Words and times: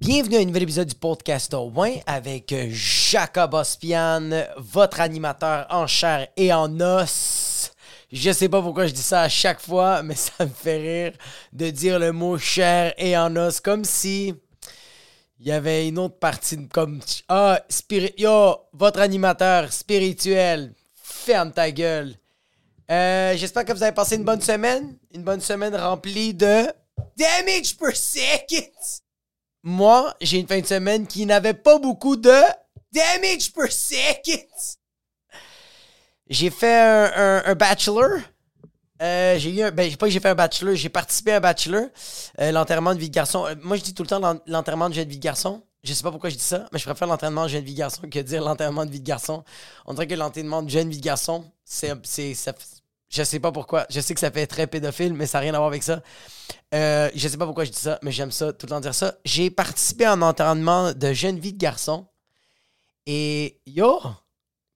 Bienvenue 0.00 0.36
à 0.36 0.40
un 0.40 0.46
nouvel 0.46 0.62
épisode 0.62 0.88
du 0.88 0.94
podcast 0.94 1.52
au 1.52 1.70
avec 2.06 2.54
Jacob 2.70 3.52
Ospian, 3.52 4.30
votre 4.56 4.98
animateur 4.98 5.66
en 5.68 5.86
chair 5.86 6.26
et 6.38 6.54
en 6.54 6.80
os. 6.80 7.70
Je 8.10 8.32
sais 8.32 8.48
pas 8.48 8.62
pourquoi 8.62 8.86
je 8.86 8.94
dis 8.94 9.02
ça 9.02 9.20
à 9.20 9.28
chaque 9.28 9.60
fois, 9.60 10.02
mais 10.02 10.14
ça 10.14 10.46
me 10.46 10.50
fait 10.50 10.78
rire 10.78 11.12
de 11.52 11.68
dire 11.68 11.98
le 11.98 12.12
mot 12.12 12.38
chair 12.38 12.94
et 12.96 13.14
en 13.14 13.36
os 13.36 13.60
comme 13.60 13.84
si 13.84 14.34
il 15.38 15.46
y 15.46 15.52
avait 15.52 15.86
une 15.86 15.98
autre 15.98 16.18
partie 16.18 16.66
comme 16.68 17.00
ah 17.28 17.60
spirit 17.68 18.14
yo 18.16 18.56
votre 18.72 19.00
animateur 19.00 19.70
spirituel 19.70 20.72
ferme 20.94 21.52
ta 21.52 21.70
gueule. 21.70 22.14
Euh, 22.90 23.36
J'espère 23.36 23.66
que 23.66 23.74
vous 23.74 23.82
avez 23.82 23.94
passé 23.94 24.16
une 24.16 24.24
bonne 24.24 24.40
semaine, 24.40 24.96
une 25.12 25.24
bonne 25.24 25.42
semaine 25.42 25.76
remplie 25.76 26.32
de 26.32 26.72
damage 27.18 27.76
per 27.76 27.94
second 27.94 29.02
moi, 29.62 30.14
j'ai 30.20 30.38
une 30.38 30.46
fin 30.46 30.60
de 30.60 30.66
semaine 30.66 31.06
qui 31.06 31.26
n'avait 31.26 31.54
pas 31.54 31.78
beaucoup 31.78 32.16
de 32.16 32.40
damage 32.92 33.52
per 33.52 33.70
second. 33.70 34.46
J'ai 36.28 36.50
fait 36.50 36.80
un, 37.16 37.54
bachelor. 37.54 38.20
Euh, 39.02 39.38
j'ai 39.38 39.50
eu 39.50 39.62
un, 39.62 39.70
ben, 39.70 39.94
pas 39.96 40.06
que 40.06 40.12
j'ai 40.12 40.20
fait 40.20 40.28
un 40.28 40.34
bachelor, 40.34 40.74
j'ai 40.74 40.90
participé 40.90 41.32
à 41.32 41.36
un 41.36 41.40
bachelor. 41.40 41.86
Euh, 42.38 42.52
l'enterrement 42.52 42.94
de 42.94 43.00
vie 43.00 43.08
de 43.08 43.14
garçon. 43.14 43.46
Euh, 43.46 43.54
moi, 43.62 43.76
je 43.76 43.82
dis 43.82 43.94
tout 43.94 44.02
le 44.02 44.08
temps 44.08 44.40
l'enterrement 44.46 44.88
de 44.88 44.94
jeune 44.94 45.08
vie 45.08 45.16
de 45.16 45.22
garçon. 45.22 45.62
Je 45.82 45.94
sais 45.94 46.02
pas 46.02 46.10
pourquoi 46.10 46.28
je 46.28 46.36
dis 46.36 46.44
ça, 46.44 46.66
mais 46.72 46.78
je 46.78 46.84
préfère 46.84 47.08
l'entraînement 47.08 47.44
de 47.44 47.48
jeune 47.48 47.64
vie 47.64 47.72
de 47.72 47.78
garçon 47.78 48.02
que 48.02 48.18
dire 48.18 48.42
l'enterrement 48.44 48.84
de 48.84 48.90
vie 48.90 49.00
de 49.00 49.06
garçon. 49.06 49.42
On 49.86 49.94
dirait 49.94 50.06
que 50.06 50.14
l'enterrement 50.14 50.62
de 50.62 50.68
jeune 50.68 50.90
vie 50.90 50.98
de 50.98 51.02
garçon, 51.02 51.50
c'est, 51.64 51.94
je 53.10 53.24
sais 53.24 53.40
pas 53.40 53.50
pourquoi. 53.50 53.86
Je 53.90 54.00
sais 54.00 54.14
que 54.14 54.20
ça 54.20 54.30
fait 54.30 54.46
très 54.46 54.68
pédophile, 54.68 55.12
mais 55.12 55.26
ça 55.26 55.38
n'a 55.38 55.42
rien 55.42 55.54
à 55.54 55.58
voir 55.58 55.68
avec 55.68 55.82
ça. 55.82 56.00
Euh, 56.72 57.10
je 57.14 57.28
sais 57.28 57.36
pas 57.36 57.44
pourquoi 57.44 57.64
je 57.64 57.70
dis 57.70 57.78
ça, 57.78 57.98
mais 58.02 58.12
j'aime 58.12 58.30
ça, 58.30 58.52
tout 58.52 58.66
le 58.66 58.70
temps 58.70 58.80
dire 58.80 58.94
ça. 58.94 59.14
J'ai 59.24 59.50
participé 59.50 60.04
à 60.04 60.12
un 60.12 60.22
entraînement 60.22 60.92
de 60.92 61.12
jeune 61.12 61.38
vie 61.38 61.52
de 61.52 61.58
garçon. 61.58 62.06
Et 63.06 63.60
yo, 63.66 64.00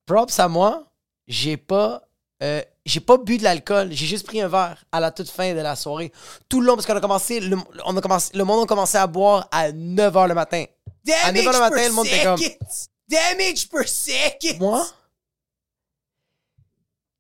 props 0.05 0.39
à 0.41 0.49
moi, 0.49 0.85
j'ai 1.29 1.57
pas. 1.57 2.03
Euh, 2.43 2.61
j'ai 2.85 3.01
pas 3.01 3.17
bu 3.17 3.39
de 3.39 3.45
l'alcool, 3.45 3.93
j'ai 3.93 4.05
juste 4.05 4.27
pris 4.27 4.43
un 4.43 4.49
verre 4.49 4.85
à 4.93 5.01
la 5.01 5.11
toute 5.13 5.31
fin 5.31 5.55
de 5.55 5.61
la 5.61 5.77
soirée. 5.77 6.13
Tout 6.49 6.61
le 6.61 6.67
long, 6.67 6.75
parce 6.75 6.85
qu'on 6.85 6.97
a 6.97 7.01
commencé, 7.01 7.41
le, 7.41 7.57
on 7.87 7.97
a 7.97 8.01
commencé, 8.01 8.37
le 8.37 8.45
monde 8.45 8.65
a 8.65 8.67
commencé 8.67 8.99
à 8.99 9.07
boire 9.07 9.49
à 9.53 9.71
9h 9.71 10.29
le 10.29 10.35
matin. 10.35 10.65
Damage 11.05 11.25
à 11.25 11.33
9h 11.33 11.53
le 11.53 11.59
matin, 11.61 11.89
le 11.89 11.93
monde 11.95 12.07
était 12.07 12.25
comme. 12.25 12.41
Damage 13.09 13.69
per 13.71 13.87
second! 13.87 14.59
Moi? 14.59 14.87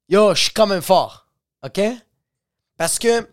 Yo, 0.08 0.34
je 0.34 0.42
suis 0.42 0.52
quand 0.52 0.66
même 0.66 0.82
fort. 0.82 1.26
OK? 1.64 1.80
Parce 2.76 2.98
que 2.98 3.26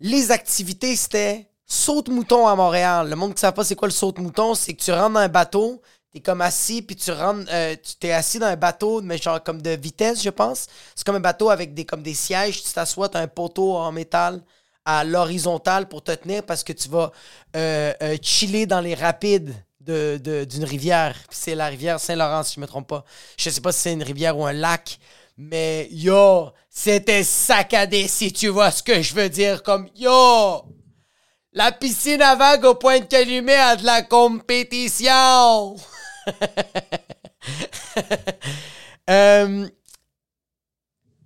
les 0.00 0.30
activités, 0.30 0.96
c'était 0.96 1.50
saute-mouton 1.66 2.46
à 2.46 2.56
Montréal. 2.56 3.10
Le 3.10 3.16
monde 3.16 3.30
qui 3.30 3.36
ne 3.36 3.40
savent 3.40 3.54
pas 3.54 3.64
c'est 3.64 3.74
quoi 3.74 3.88
le 3.88 3.92
saute-mouton, 3.92 4.54
c'est 4.54 4.74
que 4.74 4.82
tu 4.82 4.92
rentres 4.92 5.14
dans 5.14 5.20
un 5.20 5.28
bateau, 5.28 5.82
tu 6.10 6.18
es 6.18 6.20
comme 6.20 6.40
assis, 6.40 6.82
puis 6.82 6.96
tu 6.96 7.10
rentres, 7.10 7.50
euh, 7.52 7.76
tu 7.82 7.96
t'es 7.96 8.12
assis 8.12 8.38
dans 8.38 8.46
un 8.46 8.56
bateau, 8.56 9.02
mais 9.02 9.18
genre 9.18 9.42
comme 9.42 9.60
de 9.60 9.70
vitesse, 9.70 10.22
je 10.22 10.30
pense. 10.30 10.66
C'est 10.94 11.04
comme 11.04 11.16
un 11.16 11.20
bateau 11.20 11.50
avec 11.50 11.74
des, 11.74 11.84
comme 11.84 12.02
des 12.02 12.14
sièges, 12.14 12.62
tu 12.62 12.72
t'assois, 12.72 13.08
tu 13.08 13.18
as 13.18 13.20
un 13.20 13.28
poteau 13.28 13.76
en 13.76 13.92
métal 13.92 14.42
à 14.84 15.04
l'horizontale 15.04 15.88
pour 15.88 16.02
te 16.02 16.12
tenir 16.12 16.44
parce 16.44 16.62
que 16.62 16.72
tu 16.72 16.88
vas 16.88 17.10
euh, 17.56 17.92
euh, 18.02 18.16
chiller 18.22 18.66
dans 18.66 18.80
les 18.80 18.94
rapides 18.94 19.54
d'une 19.84 20.18
de, 20.18 20.66
rivière. 20.66 21.16
c'est 21.30 21.54
la 21.54 21.66
rivière 21.66 22.00
Saint-Laurent, 22.00 22.42
si 22.42 22.54
je 22.54 22.60
me 22.60 22.66
trompe 22.66 22.88
pas. 22.88 23.04
Je 23.36 23.50
sais 23.50 23.60
pas 23.60 23.72
si 23.72 23.80
c'est 23.80 23.92
une 23.92 24.02
rivière 24.02 24.38
ou 24.38 24.46
un 24.46 24.52
lac, 24.52 24.98
mais 25.36 25.88
yo, 25.90 26.50
c'était 26.70 27.24
saccadé 27.24 28.08
si 28.08 28.32
tu 28.32 28.48
vois 28.48 28.70
ce 28.70 28.82
que 28.82 29.02
je 29.02 29.14
veux 29.14 29.28
dire. 29.28 29.62
Comme 29.62 29.88
yo, 29.96 30.64
la 31.52 31.72
piscine 31.72 32.22
à 32.22 32.34
vagues 32.34 32.64
au 32.64 32.74
point 32.74 33.00
de 33.00 33.04
calumet 33.04 33.54
a 33.56 33.76
de 33.76 33.84
la 33.84 34.02
compétition. 34.02 35.76
euh, 39.10 39.68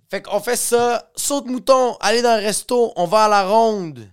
fait 0.09 0.21
qu'on 0.21 0.39
fait 0.39 0.55
ça, 0.55 1.11
saute 1.15 1.45
mouton, 1.45 1.95
aller 1.99 2.21
dans 2.21 2.35
le 2.35 2.43
resto, 2.43 2.93
on 2.95 3.05
va 3.05 3.25
à 3.25 3.29
la 3.29 3.47
ronde, 3.47 4.11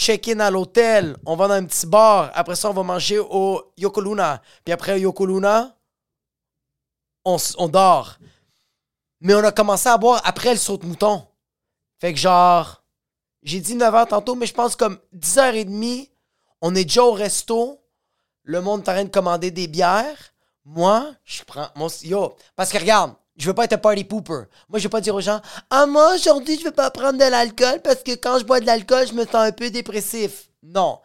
check-in 0.00 0.40
à 0.40 0.50
l'hôtel, 0.50 1.14
on 1.26 1.36
va 1.36 1.46
dans 1.46 1.54
un 1.54 1.64
petit 1.66 1.86
bar, 1.86 2.30
après 2.34 2.56
ça 2.56 2.70
on 2.70 2.72
va 2.72 2.82
manger 2.82 3.18
au 3.18 3.70
Yokoluna, 3.76 4.40
puis 4.64 4.72
après 4.72 4.98
Yokoluna, 4.98 5.76
on, 7.26 7.36
on 7.58 7.68
dort. 7.68 8.16
Mais 9.20 9.34
on 9.34 9.44
a 9.44 9.52
commencé 9.52 9.90
à 9.90 9.98
boire 9.98 10.22
après 10.24 10.52
le 10.52 10.58
saut 10.58 10.80
mouton. 10.82 11.26
Fait 11.98 12.14
que 12.14 12.18
genre, 12.18 12.82
j'ai 13.42 13.60
dit 13.60 13.76
9h 13.76 14.08
tantôt, 14.08 14.34
mais 14.34 14.46
je 14.46 14.54
pense 14.54 14.74
comme 14.74 14.98
10h30, 15.14 16.08
on 16.62 16.74
est 16.74 16.84
déjà 16.84 17.04
au 17.04 17.12
resto. 17.12 17.78
Le 18.42 18.62
monde 18.62 18.80
est 18.80 18.88
en 18.88 18.94
train 18.94 19.04
de 19.04 19.10
commander 19.10 19.50
des 19.50 19.66
bières. 19.66 20.32
Moi, 20.64 21.12
je 21.24 21.42
prends 21.44 21.68
mon. 21.76 21.88
Yo, 22.02 22.34
parce 22.56 22.72
que 22.72 22.78
regarde, 22.78 23.12
je 23.40 23.46
veux 23.46 23.54
pas 23.54 23.64
être 23.64 23.72
un 23.72 23.78
party 23.78 24.04
pooper. 24.04 24.42
Moi, 24.68 24.78
je 24.78 24.84
veux 24.84 24.90
pas 24.90 25.00
dire 25.00 25.14
aux 25.14 25.20
gens, 25.20 25.40
ah, 25.70 25.86
moi, 25.86 26.14
aujourd'hui, 26.14 26.58
je 26.58 26.64
veux 26.64 26.72
pas 26.72 26.90
prendre 26.90 27.18
de 27.18 27.24
l'alcool 27.24 27.80
parce 27.82 28.02
que 28.02 28.12
quand 28.12 28.38
je 28.38 28.44
bois 28.44 28.60
de 28.60 28.66
l'alcool, 28.66 29.06
je 29.08 29.14
me 29.14 29.24
sens 29.24 29.34
un 29.34 29.52
peu 29.52 29.70
dépressif. 29.70 30.50
Non 30.62 31.00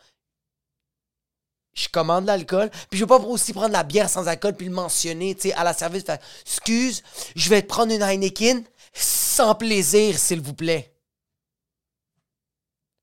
je 1.75 1.89
commande 1.89 2.25
l'alcool, 2.25 2.69
puis 2.89 2.97
je 2.97 3.03
veux 3.03 3.07
pas 3.07 3.19
aussi 3.19 3.53
prendre 3.53 3.73
la 3.73 3.83
bière 3.83 4.09
sans 4.09 4.27
alcool 4.27 4.55
puis 4.55 4.65
le 4.65 4.73
mentionner, 4.73 5.35
tu 5.35 5.49
sais, 5.49 5.53
à 5.53 5.63
la 5.63 5.73
service, 5.73 6.05
excuse, 6.41 7.03
je 7.35 7.49
vais 7.49 7.61
prendre 7.61 7.93
une 7.93 8.01
Heineken 8.01 8.63
sans 8.93 9.55
plaisir, 9.55 10.17
s'il 10.17 10.39
vous 10.39 10.53
plaît. 10.53 10.95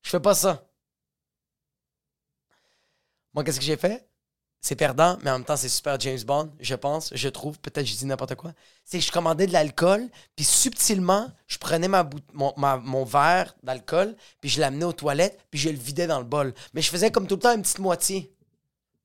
Je 0.01 0.09
fais 0.09 0.19
pas 0.19 0.33
ça. 0.33 0.67
Moi, 3.33 3.43
qu'est-ce 3.43 3.59
que 3.59 3.65
j'ai 3.65 3.77
fait? 3.77 4.07
C'est 4.65 4.77
perdant, 4.77 5.17
mais 5.21 5.29
en 5.29 5.33
même 5.33 5.43
temps, 5.43 5.57
c'est 5.57 5.67
super 5.67 5.99
James 5.99 6.23
Bond, 6.25 6.49
je 6.61 6.73
pense, 6.75 7.09
je 7.13 7.27
trouve. 7.27 7.59
Peut-être 7.59 7.85
je 7.85 7.97
dis 7.97 8.05
n'importe 8.05 8.35
quoi. 8.35 8.53
C'est 8.85 8.97
que 8.97 9.03
je 9.03 9.11
commandais 9.11 9.45
de 9.45 9.51
l'alcool, 9.51 10.07
puis 10.37 10.45
subtilement, 10.45 11.29
je 11.47 11.57
prenais 11.57 11.89
mon, 11.89 13.03
verre 13.03 13.57
d'alcool, 13.61 14.15
puis 14.39 14.49
je 14.49 14.61
l'amenais 14.61 14.85
aux 14.85 14.93
toilettes, 14.93 15.37
puis 15.51 15.59
je 15.59 15.67
le 15.67 15.75
vidais 15.75 16.07
dans 16.07 16.19
le 16.19 16.23
bol. 16.23 16.53
Mais 16.73 16.81
je 16.81 16.89
faisais 16.89 17.11
comme 17.11 17.27
tout 17.27 17.35
le 17.35 17.41
temps 17.41 17.53
une 17.53 17.61
petite 17.61 17.79
moitié. 17.79 18.33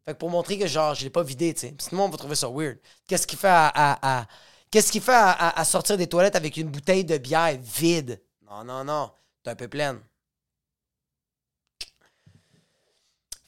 Fait 0.07 0.13
que 0.13 0.19
pour 0.19 0.31
montrer 0.31 0.61
que 0.61 0.69
genre, 0.69 0.95
je 0.95 1.03
l'ai 1.03 1.11
pas 1.11 1.25
vidé, 1.25 1.53
tu 1.55 1.63
sais. 1.63 1.75
Sinon, 1.81 2.05
on 2.05 2.09
va 2.09 2.19
trouver 2.19 2.37
ça 2.37 2.49
weird. 2.49 2.79
Qu'est-ce 3.09 3.27
qu'il 3.27 3.39
fait 3.39 3.49
à, 3.51 4.29
Qu'est-ce 4.71 4.93
qu'il 4.93 5.03
fait 5.03 5.11
à, 5.13 5.65
sortir 5.65 5.97
des 5.97 6.07
toilettes 6.07 6.37
avec 6.37 6.57
une 6.57 6.69
bouteille 6.69 7.05
de 7.05 7.19
bière 7.19 7.59
vide? 7.61 8.23
Non, 8.49 8.63
non, 8.63 8.85
non. 8.85 9.11
T'es 9.43 9.51
un 9.51 9.57
peu 9.57 9.67
pleine. 9.67 9.99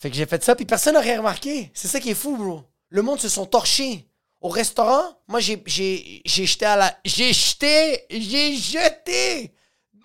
Fait 0.01 0.11
que 0.11 0.17
j'ai 0.17 0.25
fait 0.25 0.43
ça, 0.43 0.57
puis 0.57 0.65
personne 0.65 0.95
n'a 0.95 1.01
rien 1.01 1.19
remarqué. 1.19 1.71
C'est 1.75 1.87
ça 1.87 2.01
qui 2.01 2.11
est 2.11 2.15
fou, 2.15 2.35
bro. 2.35 2.65
Le 2.89 3.03
monde 3.03 3.21
se 3.21 3.29
sont 3.29 3.45
torchés. 3.45 4.09
Au 4.41 4.49
restaurant, 4.49 5.05
moi, 5.29 5.41
j'ai, 5.41 5.63
j'ai, 5.67 6.23
j'ai 6.25 6.47
jeté 6.47 6.65
à 6.65 6.77
la... 6.77 6.99
J'ai 7.05 7.35
jeté... 7.35 8.07
J'ai 8.11 8.57
jeté 8.57 9.53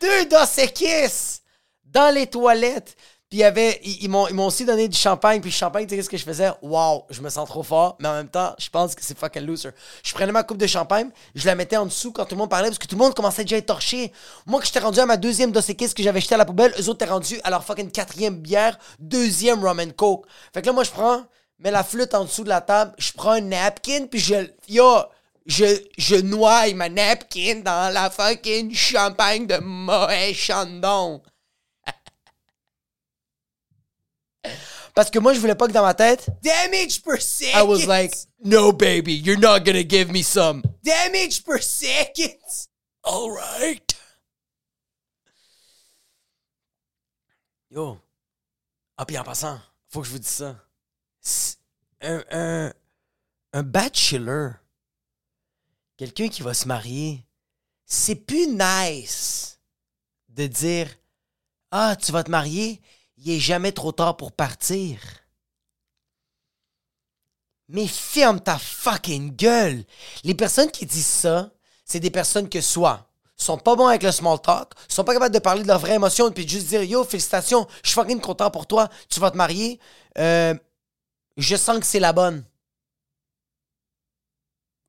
deux 0.02 0.26
Dos 0.26 1.42
dans 1.86 2.14
les 2.14 2.28
toilettes. 2.28 2.98
Puis 3.30 3.40
il 3.40 3.41
y 3.41 3.44
avait, 3.44 3.81
ils, 3.84 4.08
m'ont, 4.08 4.28
ils 4.28 4.36
m'ont 4.36 4.46
aussi 4.46 4.66
donné 4.66 4.88
du 4.88 4.97
champagne. 4.97 5.41
Puis 5.41 5.50
le 5.50 5.56
champagne, 5.56 5.88
tu 5.88 5.96
sais 5.96 6.03
ce 6.03 6.09
que 6.09 6.18
je 6.18 6.24
faisais? 6.24 6.52
Waouh, 6.62 7.03
je 7.09 7.22
me 7.22 7.30
sens 7.30 7.50
trop 7.50 7.63
fort. 7.63 7.96
Mais 8.00 8.08
en 8.08 8.13
même 8.13 8.30
temps, 8.30 8.53
je 8.59 8.69
pense 8.69 8.94
que 8.94 9.03
c'est 9.03 9.18
fucking 9.18 9.44
loser. 9.44 9.69
Je 10.03 10.13
prenais 10.13 10.31
ma 10.31 10.44
coupe 10.44 10.59
de 10.59 10.68
champagne, 10.68 11.09
je 11.34 11.46
la 11.47 11.56
mettais 11.56 11.78
en 11.78 11.85
dessous 11.85 12.12
quand 12.12 12.25
tout 12.25 12.35
le 12.35 12.40
monde 12.40 12.52
parlait 12.52 12.69
parce 12.69 12.78
que 12.78 12.85
tout 12.85 12.96
le 12.96 13.03
monde 13.03 13.16
commençait 13.16 13.44
déjà 13.44 13.56
à 13.56 13.59
être 13.59 13.66
torché. 13.66 14.12
Moi, 14.46 14.59
que 14.59 14.68
j'étais 14.68 14.80
rendu 14.80 15.00
à 15.00 15.08
ma 15.08 15.18
deuxième 15.18 15.52
Dos 15.52 15.62
que 15.62 16.03
j'avais 16.03 16.22
jeté 16.22 16.35
à 16.35 16.38
la 16.38 16.46
poubelle, 16.46 16.72
eux 16.80 16.90
autres 16.90 17.03
étaient 17.03 17.12
rendus 17.12 17.40
à 17.44 17.50
leur 17.50 17.64
fucking 17.64 17.90
quatrième 17.90 18.35
bière, 18.35 18.78
deuxième 19.00 19.64
rum 19.64 19.80
and 19.80 19.91
coke. 19.97 20.25
Fait 20.53 20.62
que 20.62 20.68
là, 20.68 20.74
moi, 20.74 20.84
je 20.84 20.91
prends, 20.91 21.24
mets 21.58 21.72
la 21.72 21.84
flûte 21.84 22.14
en 22.14 22.25
dessous 22.25 22.44
de 22.44 22.50
la 22.50 22.62
table, 22.62 22.94
je 23.00 23.12
prends 23.14 23.31
un 23.31 23.41
napkin, 23.41 24.06
puis 24.06 24.19
je. 24.19 24.35
Yo! 24.69 24.85
Je, 25.47 25.66
je 26.00 26.16
noie 26.16 26.74
ma 26.74 26.90
napkin 26.90 27.62
dans 27.64 27.94
la 27.94 28.09
fucking 28.09 28.74
champagne 28.74 29.46
de 29.46 29.58
Moët 29.62 30.34
Chandon. 30.34 31.22
Parce 34.94 35.12
que 35.12 35.20
moi, 35.20 35.34
je 35.34 35.40
voulais 35.40 35.56
pas 35.56 35.68
que 35.68 35.74
dans 35.74 35.84
ma 35.84 35.94
tête. 35.94 36.28
Damage 36.42 37.02
per 37.02 37.20
second. 37.20 37.58
I 37.58 37.64
was 37.64 37.86
like, 37.86 38.16
no, 38.44 38.72
baby, 38.72 39.14
you're 39.14 39.40
not 39.40 39.66
gonna 39.66 39.84
give 39.84 40.09
me 40.12 40.24
some. 40.24 40.64
Damage 40.84 41.44
per 41.44 41.59
second. 41.62 42.38
All 43.03 43.32
right. 43.32 43.94
Yo. 47.70 47.97
Ah, 48.97 49.06
puis 49.06 49.18
en 49.18 49.24
passant, 49.24 49.59
faut 49.90 50.02
que 50.02 50.08
je 50.08 50.12
vous 50.14 50.20
dise 50.20 50.28
ça. 50.28 50.56
Un, 52.02 52.24
un, 52.32 52.74
un 53.52 53.64
bachelor, 53.64 54.53
quelqu'un 55.98 56.30
qui 56.30 56.41
va 56.41 56.53
se 56.53 56.68
marier, 56.68 57.26
c'est 57.86 58.16
plus 58.16 58.48
nice 58.48 59.59
de 60.30 60.48
dire 60.48 60.88
Ah, 61.72 61.96
tu 61.96 62.14
vas 62.14 62.24
te 62.24 62.32
marier, 62.32 62.82
il 63.17 63.32
est 63.32 63.40
jamais 63.40 63.72
trop 63.72 63.91
tard 63.91 64.17
pour 64.17 64.32
partir. 64.32 65.00
Mais 67.67 67.88
ferme 67.88 68.40
ta 68.40 68.58
fucking 68.58 69.35
gueule. 69.35 69.84
Les 70.23 70.35
personnes 70.35 70.70
qui 70.72 70.85
disent 70.85 71.06
ça, 71.06 71.52
c'est 71.84 72.00
des 72.00 72.12
personnes 72.12 72.50
que 72.50 72.62
soit 72.62 73.08
sont 73.38 73.58
pas 73.58 73.76
bons 73.76 73.88
avec 73.88 74.03
le 74.03 74.12
small 74.12 74.40
talk, 74.41 74.72
sont 74.88 75.03
pas 75.03 75.14
capables 75.14 75.34
de 75.34 75.40
parler 75.40 75.64
de 75.64 75.67
leurs 75.67 75.79
vraies 75.79 75.96
émotions 75.96 76.29
et 76.29 76.32
puis 76.32 76.47
juste 76.47 76.67
dire 76.67 76.84
yo 76.84 77.03
félicitations, 77.03 77.67
je 77.84 77.90
suis 77.90 77.96
fucking 77.96 78.22
content 78.22 78.50
pour 78.50 78.66
toi, 78.66 78.90
tu 79.09 79.20
vas 79.20 79.29
te 79.29 79.35
marier. 79.38 79.79
euh, 80.17 80.53
je 81.38 81.56
sens 81.58 81.79
que 81.79 81.85
c'est 81.85 82.00
la 82.00 82.14
bonne. 82.14 82.46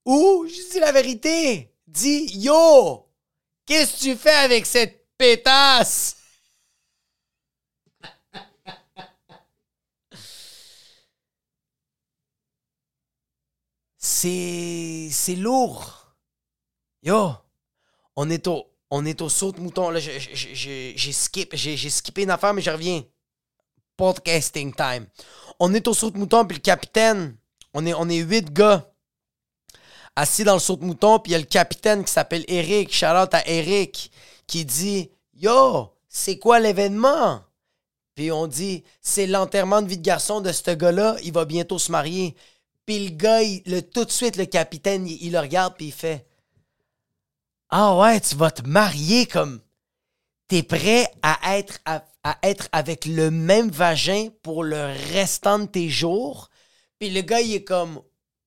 Ou, 0.04 0.46
je 0.48 0.72
dis 0.72 0.78
la 0.78 0.92
vérité. 0.92 1.72
Dis, 1.86 2.26
yo, 2.38 3.08
qu'est-ce 3.66 3.94
que 3.94 4.00
tu 4.02 4.16
fais 4.16 4.30
avec 4.30 4.64
cette 4.64 5.06
pétasse? 5.18 6.15
C'est 14.16 15.08
c'est 15.10 15.36
lourd. 15.36 16.14
Yo, 17.02 17.32
on 18.16 18.30
est 18.30 18.48
au 18.48 19.28
saut 19.28 19.52
de 19.52 19.60
mouton 19.60 19.90
là, 19.90 20.00
j'ai- 20.00 20.18
j'ai 20.20 20.54
j'ai- 20.54 20.94
j'ai 20.96 21.12
skip, 21.12 21.54
j'ai 21.54 21.76
j'ai 21.76 21.90
skippé 21.90 22.22
une 22.22 22.30
affaire 22.30 22.54
mais 22.54 22.62
je 22.62 22.70
reviens. 22.70 23.02
Podcasting 23.96 24.74
time. 24.74 25.06
On 25.58 25.72
est 25.74 25.86
au 25.88 25.94
saut 25.94 26.10
de 26.10 26.18
mouton 26.18 26.44
puis 26.46 26.56
le 26.56 26.62
capitaine, 26.62 27.36
on 27.74 28.08
est 28.08 28.16
huit 28.16 28.52
gars 28.52 28.90
assis 30.14 30.44
dans 30.44 30.54
le 30.54 30.60
saut 30.60 30.76
de 30.76 30.84
mouton 30.84 31.18
puis 31.18 31.32
il 31.32 31.34
y 31.34 31.36
a 31.36 31.38
le 31.38 31.44
capitaine 31.44 32.04
qui 32.04 32.12
s'appelle 32.12 32.44
Eric, 32.48 32.88
out 33.22 33.34
à 33.34 33.46
Eric 33.46 34.10
qui 34.46 34.64
dit 34.64 35.10
"Yo, 35.34 35.92
c'est 36.08 36.38
quoi 36.38 36.58
l'événement? 36.60 37.42
Puis 38.14 38.32
on 38.32 38.46
dit, 38.46 38.82
c'est 39.02 39.26
l'enterrement 39.26 39.82
de 39.82 39.88
vie 39.88 39.98
de 39.98 40.02
garçon 40.02 40.40
de 40.40 40.50
ce 40.50 40.70
gars-là, 40.70 41.16
il 41.22 41.34
va 41.34 41.44
bientôt 41.44 41.78
se 41.78 41.92
marier. 41.92 42.34
Puis 42.86 43.08
le 43.08 43.16
gars, 43.16 43.40
le, 43.66 43.80
tout 43.80 44.04
de 44.04 44.10
suite, 44.10 44.36
le 44.36 44.46
capitaine, 44.46 45.06
il, 45.06 45.32
le 45.32 45.40
regarde, 45.40 45.74
puis 45.76 45.86
il 45.86 45.92
fait 45.92 46.26
Ah 47.68 47.96
ouais, 47.96 48.20
tu 48.20 48.36
vas 48.36 48.50
te 48.50 48.62
marier 48.62 49.26
comme. 49.26 49.60
T'es 50.48 50.62
prêt 50.62 51.10
à 51.22 51.58
être, 51.58 51.78
à, 51.84 52.04
à 52.22 52.38
être 52.44 52.68
avec 52.70 53.04
le 53.04 53.32
même 53.32 53.68
vagin 53.68 54.28
pour 54.44 54.62
le 54.62 54.94
restant 55.12 55.58
de 55.58 55.66
tes 55.66 55.88
jours? 55.88 56.50
Puis 57.00 57.10
le 57.10 57.22
gars, 57.22 57.40
il 57.40 57.54
est 57.54 57.64
comme 57.64 58.00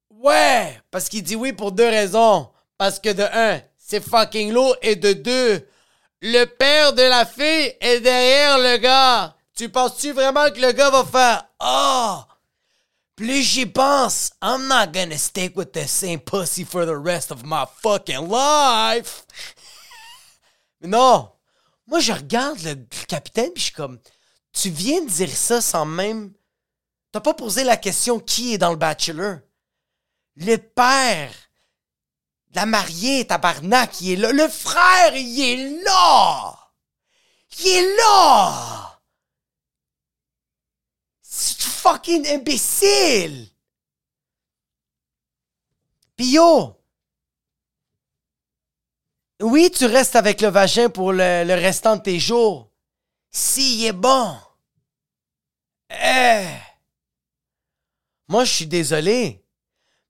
Ouais! 0.09 0.79
Parce 0.91 1.09
qu'il 1.09 1.23
dit 1.23 1.35
oui 1.35 1.51
pour 1.51 1.73
deux 1.73 1.89
raisons. 1.89 2.49
Parce 2.77 2.99
que 2.99 3.09
de 3.09 3.23
un, 3.23 3.61
c'est 3.77 4.01
fucking 4.01 4.53
lourd, 4.53 4.75
et 4.81 4.95
de 4.95 5.11
deux, 5.11 5.67
le 6.21 6.45
père 6.45 6.93
de 6.93 7.01
la 7.01 7.25
fille 7.25 7.73
est 7.81 7.99
derrière 7.99 8.57
le 8.57 8.77
gars. 8.77 9.35
Tu 9.53 9.67
penses-tu 9.67 10.13
vraiment 10.13 10.49
que 10.49 10.61
le 10.61 10.71
gars 10.71 10.89
va 10.89 11.03
faire 11.03 11.45
Oh! 11.59 12.21
Plus 13.19 13.43
j'y 13.43 13.65
pense, 13.65 14.31
I'm 14.41 14.69
not 14.69 14.93
gonna 14.93 15.17
stick 15.17 15.57
with 15.57 15.73
the 15.73 15.85
same 15.85 16.21
pussy 16.21 16.63
for 16.63 16.85
the 16.85 16.95
rest 16.95 17.31
of 17.31 17.43
my 17.43 17.65
fucking 17.83 18.29
life. 18.29 19.25
Mais 20.79 20.87
non! 20.87 21.29
Moi, 21.85 21.99
je 21.99 22.13
regarde 22.13 22.61
le 22.61 22.75
capitaine 23.09 23.51
puis 23.51 23.59
je 23.59 23.65
suis 23.65 23.73
comme 23.73 23.99
Tu 24.53 24.69
viens 24.69 25.01
de 25.01 25.09
dire 25.09 25.35
ça 25.35 25.59
sans 25.59 25.85
même. 25.85 26.31
T'as 27.11 27.19
pas 27.19 27.33
posé 27.33 27.65
la 27.65 27.75
question 27.75 28.21
qui 28.21 28.53
est 28.53 28.57
dans 28.57 28.71
le 28.71 28.77
Bachelor. 28.77 29.39
Le 30.37 30.55
père 30.55 31.33
la 32.55 32.65
mariée, 32.65 33.27
tabarnak, 33.27 33.99
il 33.99 34.13
est 34.13 34.15
là. 34.15 34.31
Le 34.31 34.47
frère, 34.47 35.13
il 35.13 35.41
est 35.41 35.83
là! 35.83 36.71
Il 37.59 37.67
est 37.67 37.97
là! 37.97 39.01
C'est 41.21 41.61
fucking 41.89 42.27
imbécile! 42.27 43.47
Pis 46.15 46.33
yo! 46.33 46.75
Oui, 49.41 49.71
tu 49.71 49.85
restes 49.85 50.15
avec 50.15 50.41
le 50.41 50.49
vagin 50.49 50.89
pour 50.89 51.13
le, 51.13 51.43
le 51.45 51.53
restant 51.53 51.95
de 51.95 52.01
tes 52.01 52.19
jours. 52.19 52.69
S'il 53.31 53.85
est 53.85 53.93
bon. 53.93 54.37
Eh! 55.89 56.45
Moi, 58.27 58.43
je 58.43 58.51
suis 58.51 58.67
désolé. 58.67 59.45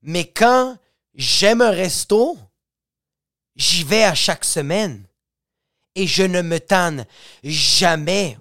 Mais 0.02 0.30
quand 0.30 0.76
j'aime 1.14 1.60
un 1.60 1.70
resto, 1.70 2.36
j'y 3.54 3.84
vais 3.84 4.04
à 4.04 4.14
chaque 4.14 4.44
semaine. 4.44 5.06
Et 5.94 6.06
je 6.06 6.24
ne 6.24 6.42
me 6.42 6.58
tanne 6.58 7.06
jamais. 7.44 8.36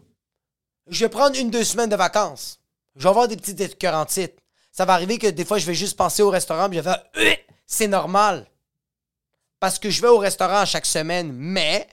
Je 0.88 1.06
vais 1.06 1.10
prendre 1.10 1.38
une, 1.38 1.52
deux 1.52 1.64
semaines 1.64 1.90
de 1.90 1.96
vacances. 1.96 2.59
Je 3.00 3.04
vais 3.04 3.10
avoir 3.10 3.30
des 3.30 3.38
petites 3.38 3.62
écœurantites. 3.62 4.38
Ça 4.74 4.84
va 4.84 4.94
arriver 4.94 5.18
que 5.18 5.28
des 5.28 5.46
fois, 5.46 5.58
je 5.58 5.66
vais 5.66 5.74
juste 5.74 5.96
penser 5.96 6.22
au 6.22 6.30
restaurant 6.30 6.70
et 6.70 6.76
je 6.76 6.82
vais 6.82 6.84
faire 6.84 7.04
Euh, 7.16 7.34
c'est 7.66 7.88
normal. 7.88 8.46
Parce 9.62 9.80
que 9.80 9.90
je 9.90 10.02
vais 10.02 10.10
au 10.10 10.18
restaurant 10.18 10.66
chaque 10.66 10.86
semaine, 10.86 11.32
mais 11.32 11.88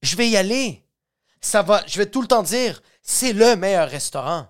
je 0.00 0.16
vais 0.16 0.30
y 0.30 0.38
aller. 0.38 0.82
Ça 1.42 1.60
va, 1.60 1.84
je 1.86 1.98
vais 1.98 2.10
tout 2.10 2.22
le 2.22 2.28
temps 2.28 2.42
dire, 2.42 2.82
c'est 3.02 3.34
le 3.34 3.56
meilleur 3.56 3.90
restaurant. 3.90 4.48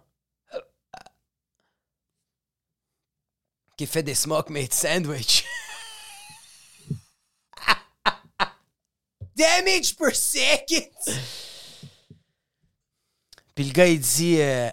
Qui 3.76 3.86
fait 3.88 4.04
des 4.04 4.14
smoke 4.14 4.52
made 4.52 4.72
sandwich. 4.72 5.44
Damage 9.34 9.96
per 9.96 10.14
second! 10.14 10.90
Puis 13.54 13.64
le 13.64 13.72
gars, 13.72 13.86
il 13.86 14.00
dit 14.00 14.40
euh, 14.40 14.70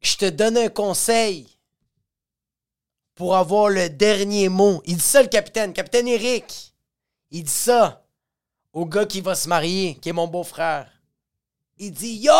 je 0.00 0.16
te 0.16 0.28
donne 0.28 0.58
un 0.58 0.68
conseil 0.68 1.48
pour 3.14 3.36
avoir 3.36 3.68
le 3.68 3.88
dernier 3.88 4.48
mot. 4.48 4.82
Il 4.86 4.96
dit 4.96 5.02
ça, 5.02 5.22
le 5.22 5.28
capitaine, 5.28 5.72
capitaine 5.72 6.08
Eric. 6.08 6.74
Il 7.30 7.44
dit 7.44 7.50
ça 7.50 8.04
au 8.72 8.86
gars 8.86 9.06
qui 9.06 9.20
va 9.20 9.34
se 9.34 9.48
marier, 9.48 9.96
qui 9.96 10.08
est 10.08 10.12
mon 10.12 10.26
beau-frère. 10.26 10.90
Il 11.78 11.92
dit 11.92 12.16
Yo, 12.16 12.32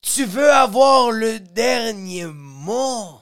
tu 0.00 0.24
veux 0.24 0.50
avoir 0.50 1.10
le 1.10 1.40
dernier 1.40 2.26
mot? 2.26 3.20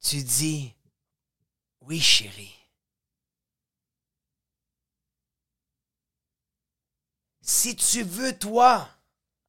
Tu 0.00 0.22
dis 0.22 0.72
Oui, 1.82 2.00
chérie. 2.00 2.55
Si 7.46 7.76
tu 7.76 8.02
veux, 8.02 8.36
toi, 8.36 8.88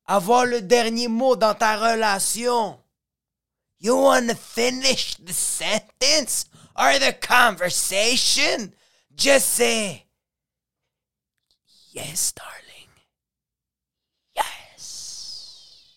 avoir 0.06 0.46
le 0.46 0.62
dernier 0.62 1.08
mot 1.08 1.36
dans 1.36 1.56
ta 1.56 1.78
relation, 1.78 2.80
you 3.80 3.96
want 3.96 4.28
to 4.28 4.36
finish 4.36 5.18
the 5.18 5.34
sentence 5.34 6.46
or 6.76 6.94
the 7.00 7.12
conversation? 7.20 8.72
Just 9.16 9.48
say, 9.48 10.06
yes, 11.92 12.34
darling. 12.36 12.88
Yes. 14.36 15.96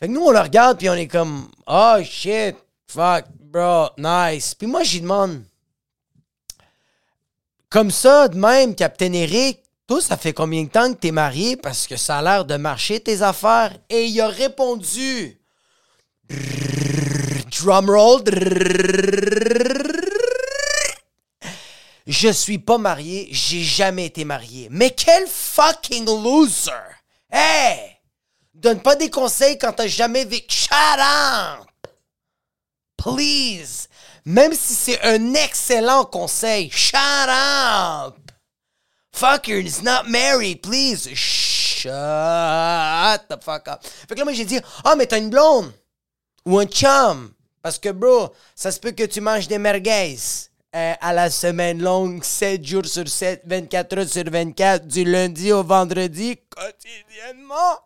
Fait 0.00 0.08
que 0.08 0.12
nous, 0.12 0.22
on 0.22 0.32
le 0.32 0.40
regarde, 0.40 0.78
puis 0.78 0.90
on 0.90 0.94
est 0.94 1.06
comme, 1.06 1.48
oh 1.68 2.02
shit, 2.02 2.56
fuck, 2.88 3.26
bro, 3.38 3.90
nice. 3.96 4.56
Puis 4.56 4.66
moi, 4.66 4.82
j'y 4.82 5.00
demande, 5.00 5.44
comme 7.70 7.92
ça, 7.92 8.26
de 8.26 8.36
même, 8.36 8.74
Captain 8.74 9.12
Eric, 9.12 9.62
toi, 9.86 10.00
ça 10.00 10.16
fait 10.16 10.32
combien 10.32 10.64
de 10.64 10.68
temps 10.68 10.92
que 10.92 10.98
t'es 10.98 11.12
marié? 11.12 11.56
Parce 11.56 11.86
que 11.86 11.96
ça 11.96 12.18
a 12.18 12.22
l'air 12.22 12.44
de 12.44 12.56
marcher 12.56 13.00
tes 13.00 13.22
affaires. 13.22 13.76
Et 13.88 14.06
il 14.06 14.20
a 14.20 14.28
répondu. 14.28 15.38
Drumroll. 17.50 18.22
Je 22.06 22.28
suis 22.28 22.58
pas 22.58 22.78
marié, 22.78 23.28
j'ai 23.32 23.62
jamais 23.62 24.06
été 24.06 24.24
marié. 24.24 24.68
Mais 24.70 24.90
quel 24.90 25.26
fucking 25.26 26.06
loser! 26.06 26.70
Hey! 27.30 27.96
Donne 28.54 28.80
pas 28.80 28.94
des 28.94 29.10
conseils 29.10 29.58
quand 29.58 29.72
t'as 29.72 29.88
jamais 29.88 30.24
vécu. 30.24 30.54
Shut! 30.54 30.70
Please! 32.96 33.88
Même 34.24 34.54
si 34.54 34.74
c'est 34.74 35.02
un 35.02 35.34
excellent 35.34 36.04
conseil, 36.04 36.70
shut! 36.70 36.96
Fucker 39.16 39.64
is 39.64 39.82
not 39.82 40.08
married, 40.10 40.62
please. 40.62 41.08
Shut 41.14 41.90
the 43.28 43.38
fuck 43.40 43.66
up. 43.68 43.82
Fait 43.82 44.14
que 44.14 44.18
là, 44.18 44.24
moi, 44.24 44.34
j'ai 44.34 44.44
dit, 44.44 44.60
ah, 44.84 44.94
mais 44.94 45.06
t'as 45.06 45.18
une 45.18 45.30
blonde. 45.30 45.72
Ou 46.44 46.58
un 46.58 46.66
chum. 46.66 47.32
Parce 47.62 47.78
que, 47.78 47.88
bro, 47.88 48.32
ça 48.54 48.70
se 48.70 48.78
peut 48.78 48.92
que 48.92 49.04
tu 49.04 49.20
manges 49.22 49.48
des 49.48 49.58
merguez. 49.58 50.16
euh, 50.74 50.94
à 51.00 51.12
la 51.14 51.30
semaine 51.30 51.82
longue, 51.82 52.22
7 52.22 52.62
jours 52.62 52.84
sur 52.84 53.08
7, 53.08 53.42
24 53.46 53.98
heures 53.98 54.08
sur 54.08 54.24
24, 54.30 54.86
du 54.86 55.04
lundi 55.04 55.50
au 55.50 55.64
vendredi, 55.64 56.38
quotidiennement. 56.50 57.80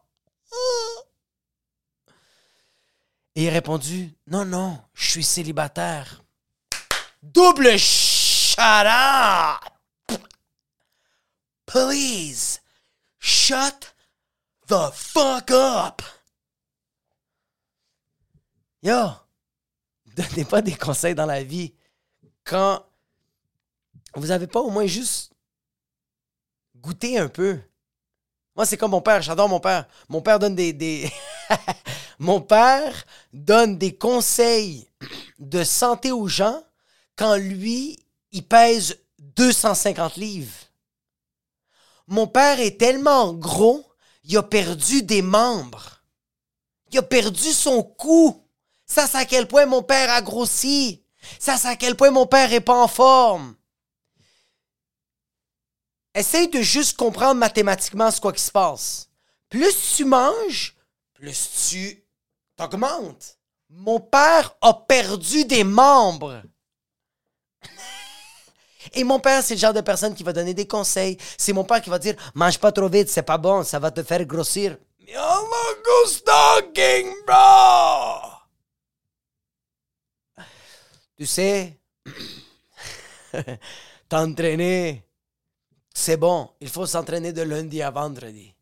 Et 3.36 3.44
il 3.44 3.48
a 3.48 3.52
répondu, 3.52 4.12
non, 4.26 4.44
non, 4.44 4.78
je 4.92 5.10
suis 5.10 5.22
célibataire. 5.24 6.22
Double 7.22 7.78
shut 7.78 8.58
up! 8.58 9.79
Please, 11.70 12.60
shut 13.20 13.94
the 14.66 14.90
fuck 14.92 15.52
up! 15.52 16.02
Yo, 18.82 19.10
donnez 20.16 20.44
pas 20.44 20.62
des 20.62 20.74
conseils 20.74 21.14
dans 21.14 21.26
la 21.26 21.44
vie 21.44 21.72
quand 22.42 22.84
vous 24.16 24.32
avez 24.32 24.48
pas 24.48 24.58
au 24.58 24.70
moins 24.70 24.86
juste 24.86 25.32
goûter 26.74 27.18
un 27.18 27.28
peu. 27.28 27.60
Moi, 28.56 28.66
c'est 28.66 28.76
comme 28.76 28.90
mon 28.90 29.00
père. 29.00 29.22
J'adore 29.22 29.48
mon 29.48 29.60
père. 29.60 29.86
Mon 30.08 30.22
père 30.22 30.40
donne 30.40 30.56
des. 30.56 30.72
des... 30.72 31.08
mon 32.18 32.40
père 32.40 33.06
donne 33.32 33.78
des 33.78 33.96
conseils 33.96 34.88
de 35.38 35.62
santé 35.62 36.10
aux 36.10 36.26
gens 36.26 36.64
quand 37.14 37.36
lui, 37.36 37.96
il 38.32 38.44
pèse 38.44 38.98
250 39.20 40.16
livres. 40.16 40.69
Mon 42.10 42.26
père 42.26 42.58
est 42.58 42.76
tellement 42.76 43.32
gros, 43.32 43.88
il 44.24 44.36
a 44.36 44.42
perdu 44.42 45.04
des 45.04 45.22
membres. 45.22 46.02
Il 46.90 46.98
a 46.98 47.02
perdu 47.02 47.52
son 47.52 47.84
cou. 47.84 48.44
Ça, 48.84 49.06
c'est 49.06 49.18
à 49.18 49.24
quel 49.24 49.46
point 49.46 49.64
mon 49.66 49.84
père 49.84 50.10
a 50.10 50.20
grossi. 50.20 51.04
Ça, 51.38 51.56
c'est 51.56 51.68
à 51.68 51.76
quel 51.76 51.94
point 51.94 52.10
mon 52.10 52.26
père 52.26 52.52
est 52.52 52.60
pas 52.60 52.82
en 52.82 52.88
forme. 52.88 53.54
Essaye 56.12 56.48
de 56.48 56.60
juste 56.60 56.96
comprendre 56.96 57.38
mathématiquement 57.38 58.10
ce 58.10 58.20
quoi 58.20 58.32
qui 58.32 58.42
se 58.42 58.50
passe. 58.50 59.08
Plus 59.48 59.94
tu 59.94 60.04
manges, 60.04 60.76
plus 61.14 61.68
tu 61.68 62.04
t'augmentes. 62.56 63.38
Mon 63.68 64.00
père 64.00 64.56
a 64.62 64.74
perdu 64.74 65.44
des 65.44 65.62
membres. 65.62 66.42
Et 68.94 69.04
mon 69.04 69.20
père, 69.20 69.42
c'est 69.42 69.54
le 69.54 69.60
genre 69.60 69.72
de 69.72 69.80
personne 69.80 70.14
qui 70.14 70.22
va 70.22 70.32
donner 70.32 70.54
des 70.54 70.66
conseils. 70.66 71.16
C'est 71.36 71.52
mon 71.52 71.64
père 71.64 71.80
qui 71.80 71.90
va 71.90 71.98
dire 71.98 72.14
Mange 72.34 72.58
pas 72.58 72.72
trop 72.72 72.88
vite, 72.88 73.08
c'est 73.08 73.22
pas 73.22 73.38
bon, 73.38 73.62
ça 73.62 73.78
va 73.78 73.90
te 73.90 74.02
faire 74.02 74.24
grossir. 74.24 74.76
go 75.84 76.06
stalking, 76.06 77.12
bro! 77.26 78.30
Tu 81.16 81.26
sais, 81.26 81.78
t'entraîner, 84.08 85.04
c'est 85.92 86.16
bon. 86.16 86.50
Il 86.60 86.68
faut 86.68 86.86
s'entraîner 86.86 87.32
de 87.32 87.42
lundi 87.42 87.82
à 87.82 87.90
vendredi. 87.90 88.54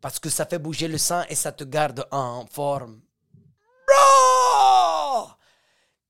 Parce 0.00 0.18
que 0.18 0.28
ça 0.28 0.44
fait 0.44 0.58
bouger 0.58 0.88
le 0.88 0.98
sang 0.98 1.22
et 1.28 1.34
ça 1.34 1.52
te 1.52 1.64
garde 1.64 2.06
en 2.10 2.44
forme. 2.46 3.00
Bro! 3.86 5.30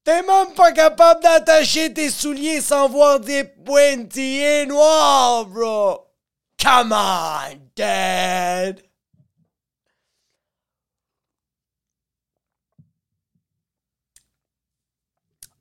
T'es 0.04 0.22
même 0.22 0.52
pas 0.54 0.72
capable 0.72 1.22
d'attacher 1.22 1.94
tes 1.94 2.10
souliers 2.10 2.60
sans 2.60 2.88
voir 2.88 3.20
des 3.20 3.44
pointillés 3.44 4.66
noirs, 4.66 5.46
bro! 5.46 6.08
Come 6.60 6.92
on, 6.92 7.70
Dad! 7.76 8.82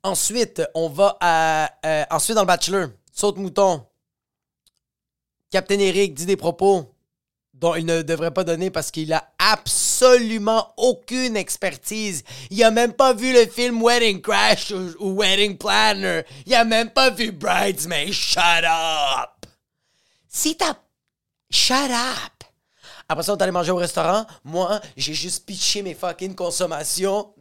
Ensuite, 0.04 0.62
on 0.74 0.88
va 0.88 1.16
à. 1.20 1.70
Euh, 1.86 2.04
ensuite, 2.10 2.34
dans 2.34 2.42
le 2.42 2.46
Bachelor, 2.46 2.88
saute 3.12 3.36
mouton. 3.36 3.86
Captain 5.50 5.78
Eric 5.78 6.14
dit 6.14 6.26
des 6.26 6.36
propos 6.36 6.91
dont 7.62 7.76
il 7.76 7.86
ne 7.86 8.02
devrait 8.02 8.32
pas 8.32 8.42
donner 8.42 8.70
parce 8.70 8.90
qu'il 8.90 9.12
a 9.12 9.22
absolument 9.38 10.74
aucune 10.76 11.36
expertise. 11.36 12.24
Il 12.50 12.62
a 12.64 12.72
même 12.72 12.92
pas 12.92 13.14
vu 13.14 13.32
le 13.32 13.46
film 13.46 13.80
Wedding 13.80 14.20
Crash 14.20 14.72
ou, 14.98 15.16
Wedding 15.20 15.56
Planner. 15.56 16.22
Il 16.44 16.54
a 16.56 16.64
même 16.64 16.90
pas 16.90 17.10
vu 17.10 17.30
Bridesmaid. 17.30 18.12
Shut 18.12 18.64
up! 18.64 19.46
Si 20.26 20.56
t'as. 20.56 20.74
Shut 21.50 21.92
up! 21.92 22.44
Après 23.08 23.22
ça, 23.22 23.32
on 23.32 23.36
est 23.36 23.42
allé 23.42 23.52
manger 23.52 23.70
au 23.70 23.76
restaurant. 23.76 24.26
Moi, 24.42 24.80
j'ai 24.96 25.14
juste 25.14 25.46
pitché 25.46 25.82
mes 25.82 25.94
fucking 25.94 26.34
consommations 26.34 27.32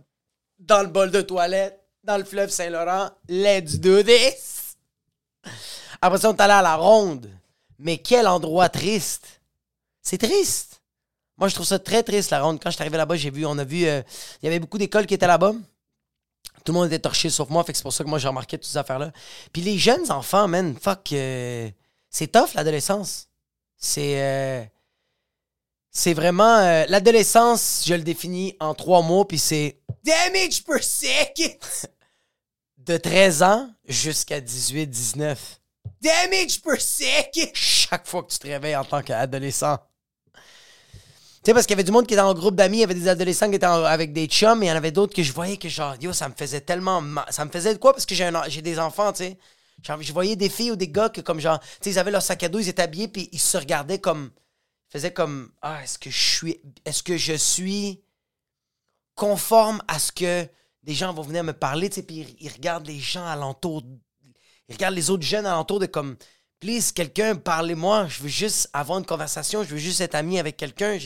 dans 0.59 0.83
le 0.83 0.87
bol 0.87 1.09
de 1.09 1.21
toilette 1.21 1.83
dans 2.03 2.17
le 2.17 2.23
fleuve 2.23 2.51
Saint-Laurent. 2.51 3.09
Let's 3.27 3.79
do 3.79 4.03
this! 4.03 4.75
Après 5.99 6.19
ça, 6.19 6.29
on 6.29 6.35
est 6.35 6.41
allé 6.41 6.53
à 6.53 6.61
la 6.61 6.75
ronde. 6.75 7.27
Mais 7.79 7.97
quel 7.97 8.27
endroit 8.27 8.69
triste! 8.69 9.40
C'est 10.01 10.17
triste! 10.17 10.81
Moi, 11.37 11.47
je 11.47 11.55
trouve 11.55 11.65
ça 11.65 11.79
très 11.79 12.03
triste, 12.03 12.29
la 12.29 12.41
ronde. 12.41 12.59
Quand 12.61 12.69
je 12.69 12.75
suis 12.75 12.83
arrivé 12.83 12.97
là-bas, 12.97 13.15
j'ai 13.15 13.31
vu, 13.31 13.45
on 13.47 13.57
a 13.57 13.63
vu, 13.63 13.85
euh, 13.85 14.03
il 14.41 14.45
y 14.45 14.47
avait 14.47 14.59
beaucoup 14.59 14.77
d'écoles 14.77 15.07
qui 15.07 15.15
étaient 15.15 15.27
là-bas. 15.27 15.53
Tout 16.63 16.71
le 16.71 16.77
monde 16.77 16.87
était 16.87 16.99
torché 16.99 17.31
sauf 17.31 17.49
moi, 17.49 17.63
fait 17.63 17.71
que 17.71 17.77
c'est 17.77 17.83
pour 17.83 17.93
ça 17.93 18.03
que 18.03 18.09
moi 18.09 18.19
j'ai 18.19 18.27
remarqué 18.27 18.57
toutes 18.57 18.69
ces 18.69 18.77
affaires-là. 18.77 19.11
Puis 19.51 19.63
les 19.63 19.79
jeunes 19.79 20.11
enfants, 20.11 20.47
man, 20.47 20.75
fuck, 20.79 21.11
euh, 21.13 21.67
c'est 22.09 22.31
tough 22.31 22.53
l'adolescence. 22.53 23.27
C'est. 23.75 24.21
Euh, 24.21 24.63
c'est 25.89 26.13
vraiment. 26.13 26.85
l'adolescence, 26.87 27.83
je 27.87 27.95
le 27.95 28.03
définis 28.03 28.55
en 28.59 28.75
trois 28.75 29.01
mots, 29.01 29.25
puis 29.25 29.39
c'est 29.39 29.81
damage 30.03 30.63
per 30.63 30.81
second. 30.81 31.57
De 32.77 32.97
13 32.97 33.43
ans 33.43 33.69
jusqu'à 33.87 34.39
18, 34.39 34.87
19. 34.87 35.59
Damage 36.01 36.61
per 36.61 36.79
second. 36.79 37.51
Chaque 37.53 38.07
fois 38.07 38.23
que 38.23 38.31
tu 38.31 38.39
te 38.39 38.47
réveilles 38.47 38.75
en 38.75 38.85
tant 38.85 39.01
qu'adolescent. 39.01 39.79
Sais, 41.43 41.53
parce 41.53 41.65
qu'il 41.65 41.73
y 41.73 41.77
avait 41.77 41.83
du 41.83 41.91
monde 41.91 42.05
qui 42.05 42.13
était 42.13 42.21
en 42.21 42.35
groupe 42.35 42.55
d'amis, 42.55 42.77
il 42.77 42.79
y 42.81 42.83
avait 42.83 42.93
des 42.93 43.07
adolescents 43.07 43.49
qui 43.49 43.55
étaient 43.55 43.65
avec 43.65 44.13
des 44.13 44.27
chums, 44.27 44.61
et 44.61 44.67
il 44.67 44.69
y 44.69 44.71
en 44.71 44.75
avait 44.75 44.91
d'autres 44.91 45.15
que 45.15 45.23
je 45.23 45.33
voyais 45.33 45.57
que 45.57 45.69
genre, 45.69 45.95
yo, 45.99 46.13
ça 46.13 46.29
me 46.29 46.35
faisait 46.35 46.61
tellement 46.61 47.01
mal. 47.01 47.25
Ça 47.29 47.45
me 47.45 47.49
faisait 47.49 47.73
de 47.73 47.79
quoi? 47.79 47.93
Parce 47.93 48.05
que 48.05 48.13
j'ai 48.13 48.61
des 48.61 48.77
enfants, 48.77 49.11
tu 49.11 49.23
sais. 49.23 49.37
je 49.83 50.13
voyais 50.13 50.35
des 50.35 50.49
filles 50.49 50.71
ou 50.71 50.75
des 50.75 50.87
gars 50.89 51.09
que, 51.09 51.21
comme 51.21 51.39
genre, 51.39 51.59
tu 51.59 51.67
sais, 51.81 51.91
ils 51.91 51.99
avaient 51.99 52.11
leur 52.11 52.21
sac 52.21 52.43
à 52.43 52.49
dos, 52.49 52.59
ils 52.59 52.69
étaient 52.69 52.83
habillés, 52.83 53.07
puis 53.07 53.27
ils 53.31 53.39
se 53.39 53.57
regardaient 53.57 53.99
comme. 53.99 54.29
Ils 54.89 54.91
faisaient 54.91 55.13
comme, 55.13 55.51
ah, 55.61 55.81
est-ce 55.83 55.97
que 55.97 56.11
je 56.11 56.21
suis. 56.21 56.61
Est-ce 56.85 57.01
que 57.01 57.17
je 57.17 57.33
suis 57.33 58.03
conforme 59.15 59.81
à 59.87 59.97
ce 59.97 60.11
que 60.11 60.47
des 60.83 60.93
gens 60.93 61.13
vont 61.13 61.21
venir 61.21 61.43
me 61.43 61.53
parler, 61.53 61.89
tu 61.89 61.95
sais, 61.95 62.03
puis 62.03 62.35
ils, 62.39 62.49
regardent 62.49 62.87
les 62.87 62.99
gens 62.99 63.25
alentour, 63.25 63.83
ils 64.67 64.73
regardent 64.73 64.95
les 64.95 65.09
autres 65.09 65.23
jeunes 65.23 65.45
alentour 65.45 65.79
de 65.79 65.85
comme, 65.85 66.17
please, 66.61 66.93
quelqu'un, 66.93 67.35
parlez-moi, 67.35 68.07
je 68.07 68.21
veux 68.21 68.29
juste 68.29 68.69
avoir 68.71 68.99
une 68.99 69.05
conversation, 69.05 69.63
je 69.63 69.69
veux 69.69 69.77
juste 69.77 69.99
être 69.99 70.15
ami 70.15 70.39
avec 70.39 70.55
quelqu'un. 70.55 70.97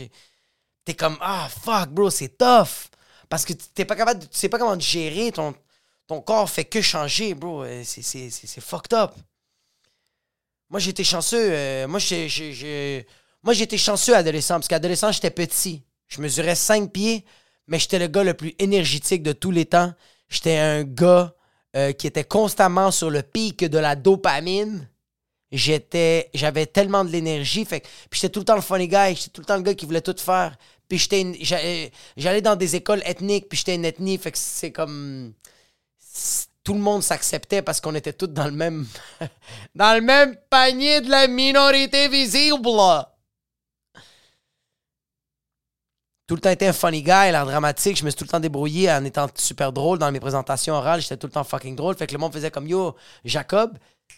T'es 0.83 0.93
comme, 0.93 1.17
ah, 1.21 1.47
fuck, 1.49 1.89
bro, 1.89 2.11
c'est 2.11 2.37
tough. 2.37 2.89
Parce 3.27 3.43
que 3.43 3.53
t'es 3.53 3.85
pas 3.85 3.95
capable, 3.95 4.23
sais 4.29 4.49
pas 4.49 4.59
comment 4.59 4.77
te 4.77 4.83
gérer, 4.83 5.31
ton, 5.31 5.55
ton 6.05 6.21
corps 6.21 6.49
fait 6.49 6.65
que 6.65 6.81
changer, 6.81 7.33
bro. 7.33 7.63
Euh, 7.63 7.81
c'est 7.83 8.61
fucked 8.61 8.93
up. 8.93 9.13
Moi, 10.69 10.79
j'étais 10.79 11.03
chanceux. 11.03 11.49
Euh, 11.51 11.87
moi, 11.87 11.99
j'étais 13.53 13.77
chanceux 13.77 14.15
adolescent, 14.15 14.55
parce 14.55 14.67
qu'adolescent, 14.67 15.11
j'étais 15.11 15.31
petit. 15.31 15.81
Je 16.07 16.21
mesurais 16.21 16.55
5 16.55 16.91
pieds, 16.91 17.25
mais 17.67 17.79
j'étais 17.79 17.97
le 17.97 18.07
gars 18.07 18.23
le 18.23 18.35
plus 18.35 18.53
énergétique 18.59 19.23
de 19.23 19.31
tous 19.31 19.51
les 19.51 19.65
temps. 19.65 19.93
J'étais 20.29 20.57
un 20.57 20.83
gars 20.83 21.33
euh, 21.75 21.93
qui 21.93 22.07
était 22.07 22.23
constamment 22.23 22.91
sur 22.91 23.09
le 23.09 23.23
pic 23.23 23.63
de 23.63 23.77
la 23.77 23.95
dopamine. 23.95 24.87
J'étais, 25.51 26.29
j'avais 26.33 26.65
tellement 26.65 27.05
de 27.05 27.09
l'énergie. 27.09 27.65
Fait, 27.65 27.81
puis 28.09 28.19
j'étais 28.19 28.29
tout 28.29 28.39
le 28.39 28.45
temps 28.45 28.55
le 28.55 28.61
funny 28.61 28.87
guy. 28.87 29.15
J'étais 29.15 29.29
tout 29.29 29.41
le 29.41 29.45
temps 29.45 29.57
le 29.57 29.63
gars 29.63 29.73
qui 29.73 29.85
voulait 29.85 30.01
tout 30.01 30.15
faire. 30.17 30.57
Puis 30.87 30.97
j'étais, 30.97 31.91
j'allais 32.17 32.41
dans 32.41 32.55
des 32.55 32.75
écoles 32.75 33.01
ethniques. 33.05 33.47
Puis 33.49 33.59
j'étais 33.59 33.75
une 33.75 33.85
ethnie. 33.85 34.17
Fait 34.17 34.31
que 34.31 34.37
c'est 34.37 34.71
comme 34.71 35.33
tout 36.63 36.73
le 36.73 36.79
monde 36.79 37.03
s'acceptait 37.03 37.61
parce 37.61 37.79
qu'on 37.79 37.95
était 37.95 38.13
tous 38.13 38.27
dans 38.27 38.45
le 38.45 38.51
même 38.51 38.87
dans 39.75 39.93
le 39.95 40.01
même 40.01 40.35
panier 40.49 41.01
de 41.01 41.09
la 41.09 41.27
minorité 41.27 42.07
visible 42.07 42.67
tout 46.27 46.35
le 46.35 46.41
temps 46.41 46.49
été 46.49 46.67
un 46.67 46.73
funny 46.73 47.03
guy, 47.03 47.09
l'air 47.31 47.45
dramatique. 47.45 47.97
Je 47.97 48.03
me 48.03 48.09
suis 48.09 48.17
tout 48.17 48.23
le 48.23 48.29
temps 48.29 48.39
débrouillé 48.39 48.91
en 48.91 49.03
étant 49.05 49.27
super 49.35 49.71
drôle 49.71 49.99
dans 49.99 50.11
mes 50.11 50.19
présentations 50.19 50.73
orales. 50.73 51.01
J'étais 51.01 51.17
tout 51.17 51.27
le 51.27 51.33
temps 51.33 51.43
fucking 51.43 51.75
drôle. 51.75 51.95
Fait 51.95 52.07
que 52.07 52.13
le 52.13 52.17
monde 52.17 52.33
faisait 52.33 52.49
comme 52.49 52.67
Yo, 52.67 52.95
Jacob, 53.23 53.77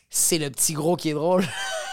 c'est 0.10 0.38
le 0.38 0.50
petit 0.50 0.74
gros 0.74 0.96
qui 0.96 1.10
est 1.10 1.14
drôle. 1.14 1.46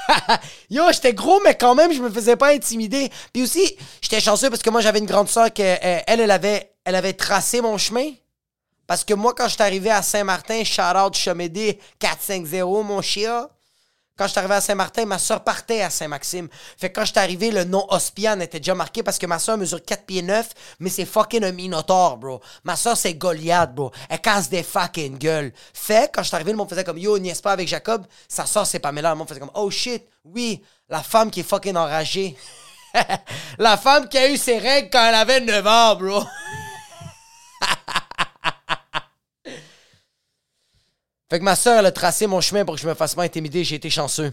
Yo, 0.71 0.83
j'étais 0.93 1.15
gros, 1.15 1.41
mais 1.45 1.55
quand 1.55 1.75
même, 1.75 1.93
je 1.93 2.01
me 2.01 2.11
faisais 2.11 2.37
pas 2.37 2.53
intimider. 2.53 3.11
Puis 3.33 3.43
aussi, 3.43 3.77
j'étais 4.01 4.21
chanceux 4.21 4.51
parce 4.51 4.63
que 4.63 4.71
moi, 4.71 4.81
j'avais 4.81 4.99
une 4.99 5.07
grande 5.07 5.29
soeur 5.29 5.53
qui, 5.53 5.63
euh, 5.63 5.77
elle, 5.81 6.21
elle 6.21 6.31
avait, 6.31 6.73
elle 6.85 6.95
avait 6.95 7.13
tracé 7.13 7.61
mon 7.61 7.79
chemin. 7.79 8.11
Parce 8.87 9.05
que 9.05 9.15
moi, 9.15 9.35
quand 9.35 9.49
je 9.49 9.55
suis 9.55 9.63
arrivé 9.63 9.91
à 9.91 10.03
Saint-Martin, 10.03 10.63
shout 10.65 10.83
out 10.97 11.17
Chemédé 11.17 11.79
450, 11.99 12.87
mon 12.87 13.01
chien. 13.01 13.49
Quand 14.17 14.29
je 14.29 14.39
à 14.39 14.61
Saint-Martin, 14.61 15.07
ma 15.07 15.19
soeur 15.19 15.43
partait 15.43 15.83
à 15.83 15.91
Saint-Maxime. 15.91 16.49
Fait 16.79 16.89
que 16.89 17.01
quand 17.01 17.05
je 17.05 17.51
le 17.51 17.65
nom 17.65 17.85
Ospian 17.91 18.39
était 18.39 18.61
déjà 18.61 18.73
marqué 18.73 19.03
parce 19.03 19.19
que 19.19 19.27
ma 19.27 19.41
soeur 19.41 19.59
mesure 19.59 19.85
4 19.85 20.05
pieds 20.07 20.23
9, 20.23 20.51
mais 20.79 20.89
c'est 20.89 21.05
fucking 21.05 21.43
un 21.43 21.51
minotaure, 21.51 22.17
bro. 22.19 22.41
Ma 22.63 22.77
soeur, 22.77 22.97
c'est 22.97 23.15
Goliath, 23.15 23.75
bro. 23.75 23.91
Elle 24.09 24.21
casse 24.21 24.49
des 24.49 24.63
fucking 24.63 25.19
gueules. 25.19 25.53
Fait 25.73 26.13
quand 26.15 26.23
je 26.23 26.33
arrivé, 26.33 26.53
le 26.53 26.57
monde 26.57 26.69
faisait 26.69 26.85
comme 26.85 26.99
Yo, 26.99 27.19
niaise 27.19 27.41
pas 27.41 27.51
avec 27.51 27.67
Jacob. 27.67 28.07
Sa 28.29 28.47
soeur, 28.47 28.69
c'est 28.69 28.79
Pamela. 28.79 29.11
Le 29.11 29.17
monde 29.17 29.29
faisait 29.29 29.41
comme 29.41 29.51
Oh 29.55 29.69
shit, 29.69 30.05
oui, 30.25 30.63
la 30.89 31.03
femme 31.03 31.33
qui 31.33 31.41
est 31.41 31.49
fucking 31.49 31.75
enragée. 31.75 32.37
la 33.59 33.77
femme 33.77 34.09
qui 34.09 34.17
a 34.17 34.31
eu 34.31 34.37
ses 34.37 34.59
règles 34.59 34.91
quand 34.93 35.05
elle 35.05 35.17
avait 35.17 35.41
9 35.41 35.67
ans, 35.67 35.97
bro. 35.97 36.23
Fait 41.31 41.39
que 41.39 41.45
ma 41.45 41.57
soeur, 41.57 41.79
elle 41.79 41.87
a 41.87 41.93
tracé 41.93 42.27
mon 42.27 42.41
chemin 42.41 42.65
pour 42.65 42.75
que 42.75 42.81
je 42.81 42.87
me 42.87 42.95
fasse 42.95 43.15
pas 43.15 43.23
intimider. 43.23 43.65
J'ai 43.65 43.77
été 43.77 43.91
chanceux. 43.91 44.33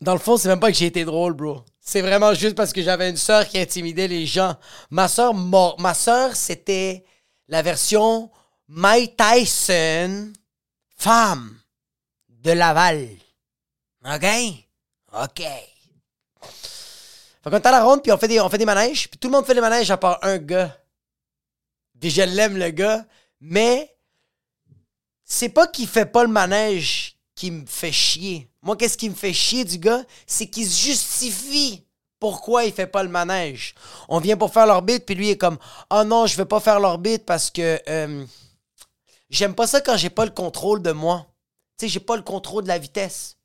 Dans 0.00 0.14
le 0.14 0.18
fond, 0.18 0.36
c'est 0.36 0.48
même 0.48 0.60
pas 0.60 0.70
que 0.70 0.76
j'ai 0.76 0.86
été 0.86 1.04
drôle, 1.04 1.34
bro. 1.34 1.64
C'est 1.80 2.00
vraiment 2.00 2.32
juste 2.34 2.54
parce 2.54 2.72
que 2.72 2.82
j'avais 2.82 3.10
une 3.10 3.16
soeur 3.16 3.46
qui 3.46 3.58
intimidait 3.58 4.08
les 4.08 4.24
gens. 4.24 4.56
Ma 4.90 5.08
soeur, 5.08 5.34
ma 5.34 5.94
soeur, 5.94 6.36
c'était 6.36 7.04
la 7.48 7.62
version 7.62 8.30
Mike 8.68 9.16
Tyson 9.16 10.32
femme 10.96 11.58
de 12.28 12.52
Laval. 12.52 13.08
OK? 14.04 14.26
OK. 15.12 15.42
Fait 17.42 17.50
qu'on 17.50 17.56
est 17.56 17.66
à 17.66 17.70
la 17.70 17.82
ronde, 17.82 18.02
puis 18.02 18.12
on 18.12 18.18
fait, 18.18 18.28
des, 18.28 18.40
on 18.40 18.48
fait 18.48 18.58
des 18.58 18.66
manèges, 18.66 19.08
puis 19.08 19.18
tout 19.18 19.28
le 19.28 19.32
monde 19.32 19.46
fait 19.46 19.54
les 19.54 19.60
manèges 19.60 19.90
à 19.90 19.96
part 19.96 20.18
un 20.22 20.38
gars. 20.38 20.76
Puis 21.98 22.10
je 22.10 22.22
l'aime, 22.22 22.56
le 22.56 22.70
gars, 22.70 23.04
mais 23.40 23.94
c'est 25.32 25.48
pas 25.48 25.68
qu'il 25.68 25.86
fait 25.86 26.06
pas 26.06 26.24
le 26.24 26.28
manège 26.28 27.16
qui 27.36 27.52
me 27.52 27.64
fait 27.64 27.92
chier. 27.92 28.50
Moi, 28.62 28.76
qu'est-ce 28.76 28.98
qui 28.98 29.08
me 29.08 29.14
fait 29.14 29.32
chier 29.32 29.64
du 29.64 29.78
gars? 29.78 30.02
C'est 30.26 30.48
qu'il 30.48 30.68
se 30.68 30.82
justifie 30.84 31.86
pourquoi 32.18 32.64
il 32.64 32.72
fait 32.72 32.88
pas 32.88 33.04
le 33.04 33.08
manège. 33.08 33.74
On 34.08 34.18
vient 34.18 34.36
pour 34.36 34.52
faire 34.52 34.66
l'orbite, 34.66 35.06
puis 35.06 35.14
lui 35.14 35.30
est 35.30 35.38
comme 35.38 35.56
Oh 35.90 36.02
non, 36.04 36.26
je 36.26 36.36
veux 36.36 36.44
pas 36.44 36.58
faire 36.58 36.80
l'orbite 36.80 37.24
parce 37.24 37.48
que 37.50 37.80
euh, 37.88 38.26
j'aime 39.30 39.54
pas 39.54 39.68
ça 39.68 39.80
quand 39.80 39.96
j'ai 39.96 40.10
pas 40.10 40.24
le 40.24 40.32
contrôle 40.32 40.82
de 40.82 40.90
moi. 40.90 41.26
Tu 41.78 41.86
sais, 41.86 41.88
j'ai 41.92 42.00
pas 42.00 42.16
le 42.16 42.22
contrôle 42.22 42.64
de 42.64 42.68
la 42.68 42.78
vitesse. 42.78 43.36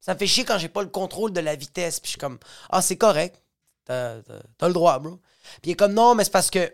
Ça 0.00 0.12
me 0.12 0.18
fait 0.18 0.26
chier 0.26 0.44
quand 0.44 0.58
j'ai 0.58 0.68
pas 0.68 0.82
le 0.82 0.90
contrôle 0.90 1.32
de 1.32 1.40
la 1.40 1.56
vitesse. 1.56 2.00
Puis 2.00 2.08
je 2.08 2.10
suis 2.10 2.20
comme 2.20 2.38
Ah, 2.68 2.82
c'est 2.82 2.98
correct. 2.98 3.42
T'as 3.86 4.20
t'as- 4.58 4.68
le 4.68 4.74
droit, 4.74 4.98
bro. 4.98 5.18
Puis 5.62 5.70
il 5.70 5.72
est 5.72 5.76
comme 5.76 5.94
Non, 5.94 6.14
mais 6.14 6.24
c'est 6.24 6.30
parce 6.30 6.50
que 6.50 6.70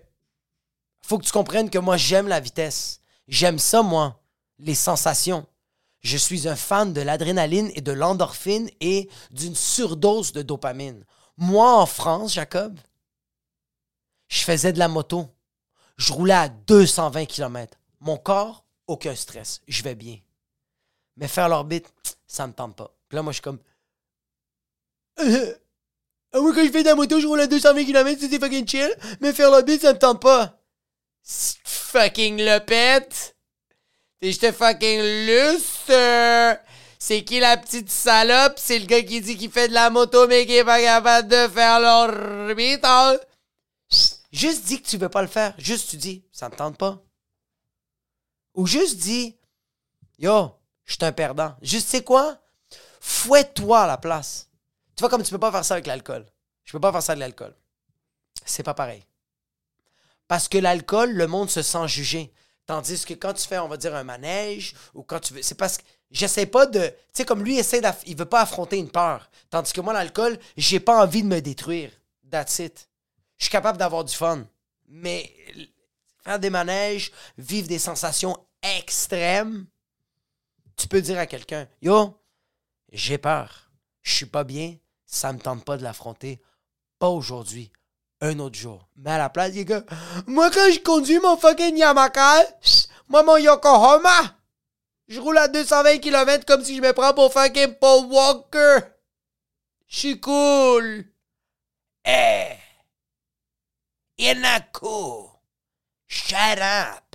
faut 1.07 1.19
que 1.19 1.25
tu 1.25 1.33
comprennes 1.33 1.71
que 1.71 1.79
moi, 1.79 1.97
j'aime 1.97 2.27
la 2.27 2.41
vitesse. 2.41 3.01
J'aime 3.29 3.61
ça, 3.61 3.83
moi, 3.83 4.20
les 4.61 4.75
sensations. 4.75 5.47
Je 6.03 6.17
suis 6.17 6.49
un 6.49 6.57
fan 6.57 6.93
de 6.93 7.01
l'adrénaline 7.01 7.71
et 7.75 7.81
de 7.81 7.93
l'endorphine 7.93 8.71
et 8.81 9.09
d'une 9.31 9.55
surdose 9.55 10.33
de 10.33 10.43
dopamine. 10.43 11.05
Moi, 11.37 11.75
en 11.75 11.87
France, 11.87 12.33
Jacob, 12.35 12.79
je 14.29 14.41
faisais 14.41 14.73
de 14.73 14.79
la 14.79 14.89
moto. 14.89 15.29
Je 15.97 16.13
roulais 16.13 16.35
à 16.35 16.49
220 16.49 17.27
km. 17.27 17.79
Mon 18.01 18.17
corps, 18.17 18.65
aucun 18.87 19.15
stress. 19.15 19.61
Je 19.69 19.83
vais 19.83 19.95
bien. 19.95 20.19
Mais 21.17 21.29
faire 21.29 21.49
l'orbite, 21.49 21.93
ça 22.27 22.47
me 22.47 22.53
tente 22.53 22.77
pas. 22.77 22.95
Puis 23.09 23.17
là, 23.17 23.23
moi, 23.23 23.33
je 23.33 23.37
suis 23.37 23.43
comme. 23.43 23.61
Ah, 26.33 26.39
moi, 26.41 26.55
quand 26.55 26.65
je 26.65 26.71
fais 26.71 26.85
de 26.85 26.89
la 26.89 26.95
moto, 26.95 27.19
je 27.19 27.27
roule 27.27 27.41
à 27.41 27.49
220 27.49 27.85
km, 27.85 28.21
c'était 28.21 28.39
fucking 28.39 28.65
chill. 28.65 28.89
Mais 29.21 29.33
faire 29.33 29.51
l'orbite, 29.51 29.83
ça 29.83 29.93
me 29.93 29.99
tente 29.99 30.23
pas. 30.23 30.61
Fucking 31.25 32.37
le 32.39 32.61
pète. 32.61 33.37
T'es 34.21 34.33
j'étais 34.33 34.53
fucking 34.53 35.01
lustre. 35.27 36.61
C'est 36.99 37.25
qui 37.25 37.41
la 37.41 37.57
petite 37.57 37.91
salope? 37.91 38.59
C'est 38.59 38.79
le 38.79 38.85
gars 38.85 39.03
qui 39.03 39.21
dit 39.23 39.37
qu'il 39.39 39.51
fait 39.51 39.69
de 39.69 39.75
la 39.75 39.89
moto 39.89 40.27
mais 40.27 40.45
qui 40.47 40.57
est 40.57 40.65
pas 40.65 40.81
capable 40.81 41.29
de 41.29 41.49
faire 41.49 41.81
l'orbite. 41.81 42.87
Juste 44.31 44.65
dis 44.67 44.83
que 44.83 44.87
tu 44.87 44.99
veux 44.99 45.09
pas 45.09 45.23
le 45.23 45.29
faire. 45.29 45.55
Juste 45.59 45.91
tu 45.91 45.97
dis, 45.97 46.25
ça 46.33 46.49
me 46.49 46.55
tente 46.55 46.77
pas. 46.77 47.03
Ou 48.55 48.67
juste 48.67 48.99
dis, 48.99 49.39
yo, 50.19 50.55
je 50.85 50.95
suis 50.95 51.05
un 51.05 51.13
perdant. 51.13 51.57
Juste, 51.63 51.89
sais 51.89 52.05
quoi? 52.05 52.39
Fouette-toi 53.01 53.81
à 53.81 53.87
la 53.87 53.97
place. 53.97 54.49
Tu 54.97 55.01
vois, 55.01 55.09
comme 55.09 55.23
tu 55.23 55.31
peux 55.31 55.39
pas 55.39 55.53
faire 55.53 55.65
ça 55.65 55.75
avec 55.75 55.87
l'alcool. 55.87 56.27
Je 56.65 56.73
peux 56.73 56.81
pas 56.81 56.93
faire 56.93 57.03
ça 57.03 57.13
avec 57.13 57.21
l'alcool. 57.21 57.57
C'est 58.45 58.63
pas 58.63 58.75
pareil. 58.75 59.05
Parce 60.29 60.49
que 60.49 60.59
l'alcool, 60.59 61.13
le 61.13 61.27
monde 61.27 61.49
se 61.49 61.63
sent 61.63 61.89
jugé. 61.89 62.33
Tandis 62.71 63.05
que 63.05 63.15
quand 63.15 63.33
tu 63.33 63.49
fais, 63.49 63.59
on 63.59 63.67
va 63.67 63.77
dire, 63.77 63.97
un 63.97 64.05
manège, 64.05 64.77
ou 64.95 65.03
quand 65.03 65.19
tu 65.19 65.35
veux. 65.35 65.43
C'est 65.43 65.57
parce 65.57 65.79
que 65.79 65.83
j'essaie 66.09 66.47
pas 66.47 66.67
de. 66.67 66.79
Tu 66.79 66.95
sais, 67.15 67.25
comme 67.25 67.43
lui, 67.43 67.59
essaie 67.59 67.83
il 68.07 68.17
veut 68.17 68.27
pas 68.27 68.43
affronter 68.43 68.77
une 68.79 68.93
peur. 68.93 69.29
Tandis 69.51 69.73
que 69.73 69.81
moi, 69.81 69.93
l'alcool, 69.93 70.39
j'ai 70.57 70.79
pas 70.79 71.03
envie 71.03 71.25
de 71.25 71.27
me 71.27 71.41
détruire. 71.41 71.91
That's 72.31 72.61
it. 72.61 72.89
Je 73.39 73.47
suis 73.47 73.51
capable 73.51 73.77
d'avoir 73.77 74.05
du 74.05 74.15
fun. 74.15 74.47
Mais 74.87 75.35
faire 76.23 76.39
des 76.39 76.49
manèges, 76.49 77.11
vivre 77.37 77.67
des 77.67 77.81
sensations 77.81 78.39
extrêmes, 78.63 79.67
tu 80.77 80.87
peux 80.87 81.03
dire 81.03 81.19
à 81.19 81.27
quelqu'un 81.27 81.67
Yo, 81.83 82.23
j'ai 82.93 83.19
peur. 83.19 83.73
Je 84.03 84.13
suis 84.13 84.27
pas 84.27 84.45
bien. 84.45 84.77
Ça 85.07 85.33
me 85.33 85.41
tente 85.41 85.65
pas 85.65 85.77
de 85.77 85.83
l'affronter. 85.83 86.41
Pas 87.01 87.09
aujourd'hui. 87.09 87.73
Un 88.21 88.39
autre 88.39 88.59
jour. 88.59 88.87
Mais 88.97 89.13
à 89.13 89.19
la 89.19 89.31
place, 89.31 89.53
les 89.53 89.65
gars, 89.65 89.85
moi, 90.27 90.51
quand 90.51 90.71
je 90.71 90.81
conduis 90.81 91.19
mon 91.21 91.37
fucking 91.37 91.77
Yamaha, 91.77 92.43
moi, 93.09 93.23
mon 93.23 93.37
Yokohama, 93.39 94.37
je 95.09 95.19
roule 95.21 95.39
à 95.39 95.49
220 95.49 95.99
km 95.99 96.45
comme 96.45 96.63
si 96.63 96.77
je 96.77 96.83
me 96.83 96.93
prends 96.93 97.15
pour 97.15 97.33
fucking 97.33 97.75
Paul 97.75 98.07
Walker. 98.07 98.79
Je 99.89 99.97
suis 99.97 100.21
cool. 100.21 101.05
Eh. 102.05 102.57
Cool. 104.73 105.29
Shut 106.07 106.59
up. 106.61 107.10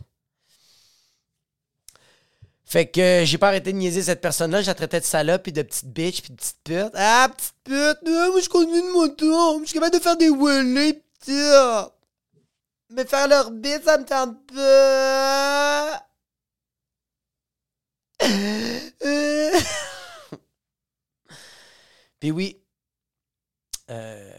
Fait 2.66 2.88
que 2.88 3.00
euh, 3.00 3.26
j'ai 3.26 3.38
pas 3.38 3.50
arrêté 3.50 3.72
de 3.72 3.78
niaiser 3.78 4.02
cette 4.02 4.22
personne-là. 4.22 4.62
Je 4.62 4.68
la 4.68 4.74
traitais 4.74 5.00
de 5.00 5.06
salope, 5.06 5.44
puis 5.44 5.52
de 5.52 5.62
petite 5.62 5.86
bitch, 5.86 6.22
puis 6.22 6.32
de 6.32 6.38
petite 6.38 6.58
pute. 6.64 6.92
Ah, 6.96 7.30
petite 7.36 7.54
pute! 7.64 8.00
Ah, 8.08 8.30
moi, 8.32 8.42
je 8.42 8.50
conduis 8.50 8.80
une 8.80 8.90
moto. 8.90 9.60
Je 9.62 9.66
suis 9.66 9.74
capable 9.76 9.96
de 9.96 10.02
faire 10.02 10.18
des 10.18 10.30
wheelies! 10.30 11.02
Mais 12.90 13.06
faire 13.06 13.28
leur 13.28 13.52
bite, 13.52 13.84
ça 13.84 13.98
me 13.98 14.06
tente 14.06 14.46
pas. 14.48 16.02
Puis 22.20 22.32
oui. 22.32 22.62
Euh... 23.90 24.32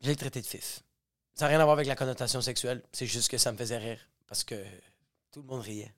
Je 0.00 0.08
l'ai 0.08 0.16
traité 0.16 0.40
de 0.42 0.46
fif. 0.46 0.80
Ça 1.34 1.44
n'a 1.44 1.50
rien 1.50 1.60
à 1.60 1.64
voir 1.64 1.74
avec 1.74 1.86
la 1.86 1.96
connotation 1.96 2.40
sexuelle. 2.40 2.82
C'est 2.92 3.06
juste 3.06 3.30
que 3.30 3.38
ça 3.38 3.52
me 3.52 3.56
faisait 3.56 3.78
rire. 3.78 4.00
Parce 4.26 4.44
que 4.44 4.54
tout 5.30 5.42
le 5.42 5.46
monde 5.46 5.62
riait. 5.62 5.94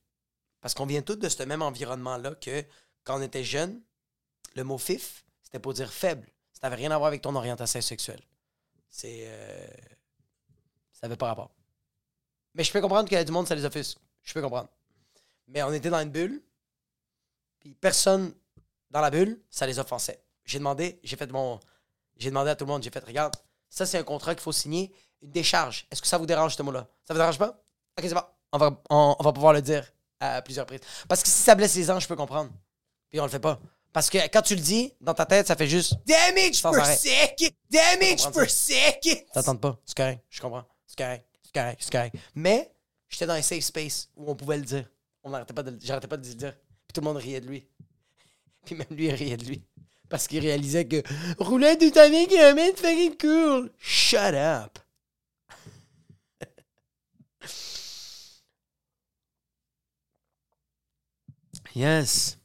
Parce 0.66 0.74
qu'on 0.74 0.84
vient 0.86 1.00
tous 1.00 1.14
de 1.14 1.28
ce 1.28 1.44
même 1.44 1.62
environnement-là 1.62 2.34
que 2.34 2.64
quand 3.04 3.20
on 3.20 3.22
était 3.22 3.44
jeune, 3.44 3.80
le 4.56 4.64
mot 4.64 4.78
fif, 4.78 5.24
c'était 5.40 5.60
pour 5.60 5.72
dire 5.74 5.92
faible. 5.92 6.26
Ça 6.52 6.58
n'avait 6.64 6.74
rien 6.74 6.90
à 6.90 6.98
voir 6.98 7.06
avec 7.06 7.22
ton 7.22 7.36
orientation 7.36 7.80
sexuelle. 7.80 8.20
C'est. 8.88 9.26
euh, 9.28 9.66
Ça 10.90 11.06
n'avait 11.06 11.16
pas 11.16 11.28
rapport. 11.28 11.52
Mais 12.54 12.64
je 12.64 12.72
peux 12.72 12.80
comprendre 12.80 13.08
qu'il 13.08 13.16
y 13.16 13.20
a 13.20 13.22
du 13.22 13.30
monde, 13.30 13.46
ça 13.46 13.54
les 13.54 13.64
offusque. 13.64 13.98
Je 14.24 14.34
peux 14.34 14.42
comprendre. 14.42 14.68
Mais 15.46 15.62
on 15.62 15.72
était 15.72 15.88
dans 15.88 16.00
une 16.00 16.10
bulle, 16.10 16.42
puis 17.60 17.72
personne 17.74 18.34
dans 18.90 19.00
la 19.00 19.10
bulle, 19.10 19.40
ça 19.48 19.68
les 19.68 19.78
offensait. 19.78 20.20
J'ai 20.44 20.58
demandé, 20.58 20.98
j'ai 21.04 21.14
fait 21.14 21.30
mon. 21.30 21.60
J'ai 22.16 22.30
demandé 22.30 22.50
à 22.50 22.56
tout 22.56 22.64
le 22.64 22.72
monde, 22.72 22.82
j'ai 22.82 22.90
fait, 22.90 23.04
regarde, 23.04 23.36
ça 23.70 23.86
c'est 23.86 23.98
un 23.98 24.02
contrat 24.02 24.34
qu'il 24.34 24.42
faut 24.42 24.50
signer, 24.50 24.92
une 25.22 25.30
décharge. 25.30 25.86
Est-ce 25.92 26.02
que 26.02 26.08
ça 26.08 26.18
vous 26.18 26.26
dérange 26.26 26.56
ce 26.56 26.62
mot-là? 26.64 26.88
Ça 27.04 27.14
vous 27.14 27.20
dérange 27.20 27.38
pas? 27.38 27.62
Ok, 27.96 28.04
c'est 28.08 28.14
bon. 28.14 28.24
On 28.50 28.58
va, 28.58 28.82
on 28.90 29.16
va 29.22 29.32
pouvoir 29.32 29.52
le 29.52 29.62
dire 29.62 29.92
à 30.20 30.42
plusieurs 30.42 30.64
reprises. 30.64 30.80
Parce 31.08 31.22
que 31.22 31.28
si 31.28 31.42
ça 31.42 31.54
blesse 31.54 31.74
les 31.76 31.84
gens, 31.84 32.00
je 32.00 32.08
peux 32.08 32.16
comprendre. 32.16 32.50
Puis 33.10 33.20
on 33.20 33.24
le 33.24 33.30
fait 33.30 33.40
pas. 33.40 33.60
Parce 33.92 34.10
que 34.10 34.18
quand 34.28 34.42
tu 34.42 34.54
le 34.54 34.60
dis, 34.60 34.92
dans 35.00 35.14
ta 35.14 35.24
tête, 35.24 35.46
ça 35.46 35.56
fait 35.56 35.66
juste. 35.66 35.94
Damage 36.06 36.62
per 36.62 36.68
arrêt. 36.78 36.96
second. 36.96 37.48
Damage 37.70 38.30
per 38.30 38.48
second. 38.48 39.24
T'entends 39.32 39.56
pas? 39.56 39.80
C'est 39.86 39.96
correct, 39.96 40.24
je 40.28 40.40
comprends. 40.40 40.64
C'est 40.86 40.98
correct, 40.98 41.26
c'est 41.42 41.54
correct, 41.54 41.78
c'est 41.80 41.92
correct. 41.92 42.16
Mais 42.34 42.70
j'étais 43.08 43.26
dans 43.26 43.34
un 43.34 43.42
safe 43.42 43.64
space 43.64 44.10
où 44.16 44.30
on 44.30 44.34
pouvait 44.34 44.58
le 44.58 44.64
dire. 44.64 44.84
On 45.22 45.30
n'arrêtait 45.30 45.54
pas 45.54 45.62
de, 45.62 45.78
j'arrêtais 45.82 46.08
pas 46.08 46.18
de 46.18 46.28
le 46.28 46.34
dire. 46.34 46.52
Puis 46.52 46.92
tout 46.92 47.00
le 47.00 47.06
monde 47.06 47.16
riait 47.16 47.40
de 47.40 47.46
lui. 47.48 47.66
Puis 48.66 48.74
même 48.74 48.86
lui, 48.90 49.06
il 49.06 49.14
riait 49.14 49.36
de 49.36 49.44
lui. 49.44 49.62
Parce 50.08 50.28
qu'il 50.28 50.40
réalisait 50.40 50.86
que 50.86 51.02
rouler 51.38 51.76
du 51.76 51.90
timing 51.90 52.26
kilomètres, 52.28 52.80
fucking 52.80 53.16
cool. 53.18 53.72
Shut 53.78 54.34
up. 54.34 54.78
Yes. 61.76 62.38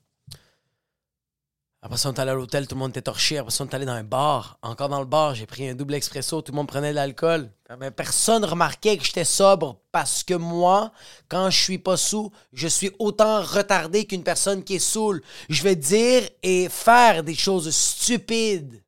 Après 1.83 1.97
ça, 1.97 2.09
on 2.09 2.13
est 2.13 2.19
allé 2.19 2.29
à 2.29 2.35
l'hôtel, 2.35 2.67
tout 2.67 2.75
le 2.75 2.79
monde 2.79 2.91
était 2.91 3.01
torché. 3.01 3.39
Après 3.39 3.49
ça, 3.49 3.63
on 3.63 3.67
est 3.67 3.73
allé 3.73 3.85
dans 3.87 3.93
un 3.93 4.03
bar. 4.03 4.59
Encore 4.61 4.87
dans 4.87 4.99
le 4.99 5.07
bar, 5.07 5.33
j'ai 5.33 5.47
pris 5.47 5.67
un 5.67 5.73
double 5.73 5.95
expresso, 5.95 6.39
tout 6.43 6.51
le 6.51 6.55
monde 6.57 6.67
prenait 6.67 6.91
de 6.91 6.95
l'alcool. 6.95 7.49
Mais 7.79 7.89
personne 7.89 8.45
remarquait 8.45 8.97
que 8.97 9.03
j'étais 9.03 9.25
sobre 9.25 9.81
parce 9.91 10.23
que 10.23 10.35
moi, 10.35 10.91
quand 11.27 11.49
je 11.49 11.59
suis 11.59 11.79
pas 11.79 11.97
sous, 11.97 12.31
je 12.53 12.67
suis 12.67 12.91
autant 12.99 13.41
retardé 13.41 14.05
qu'une 14.05 14.23
personne 14.23 14.63
qui 14.63 14.75
est 14.75 14.79
saoule. 14.79 15.23
Je 15.49 15.63
vais 15.63 15.75
dire 15.75 16.29
et 16.43 16.69
faire 16.69 17.23
des 17.23 17.33
choses 17.33 17.71
stupides. 17.75 18.83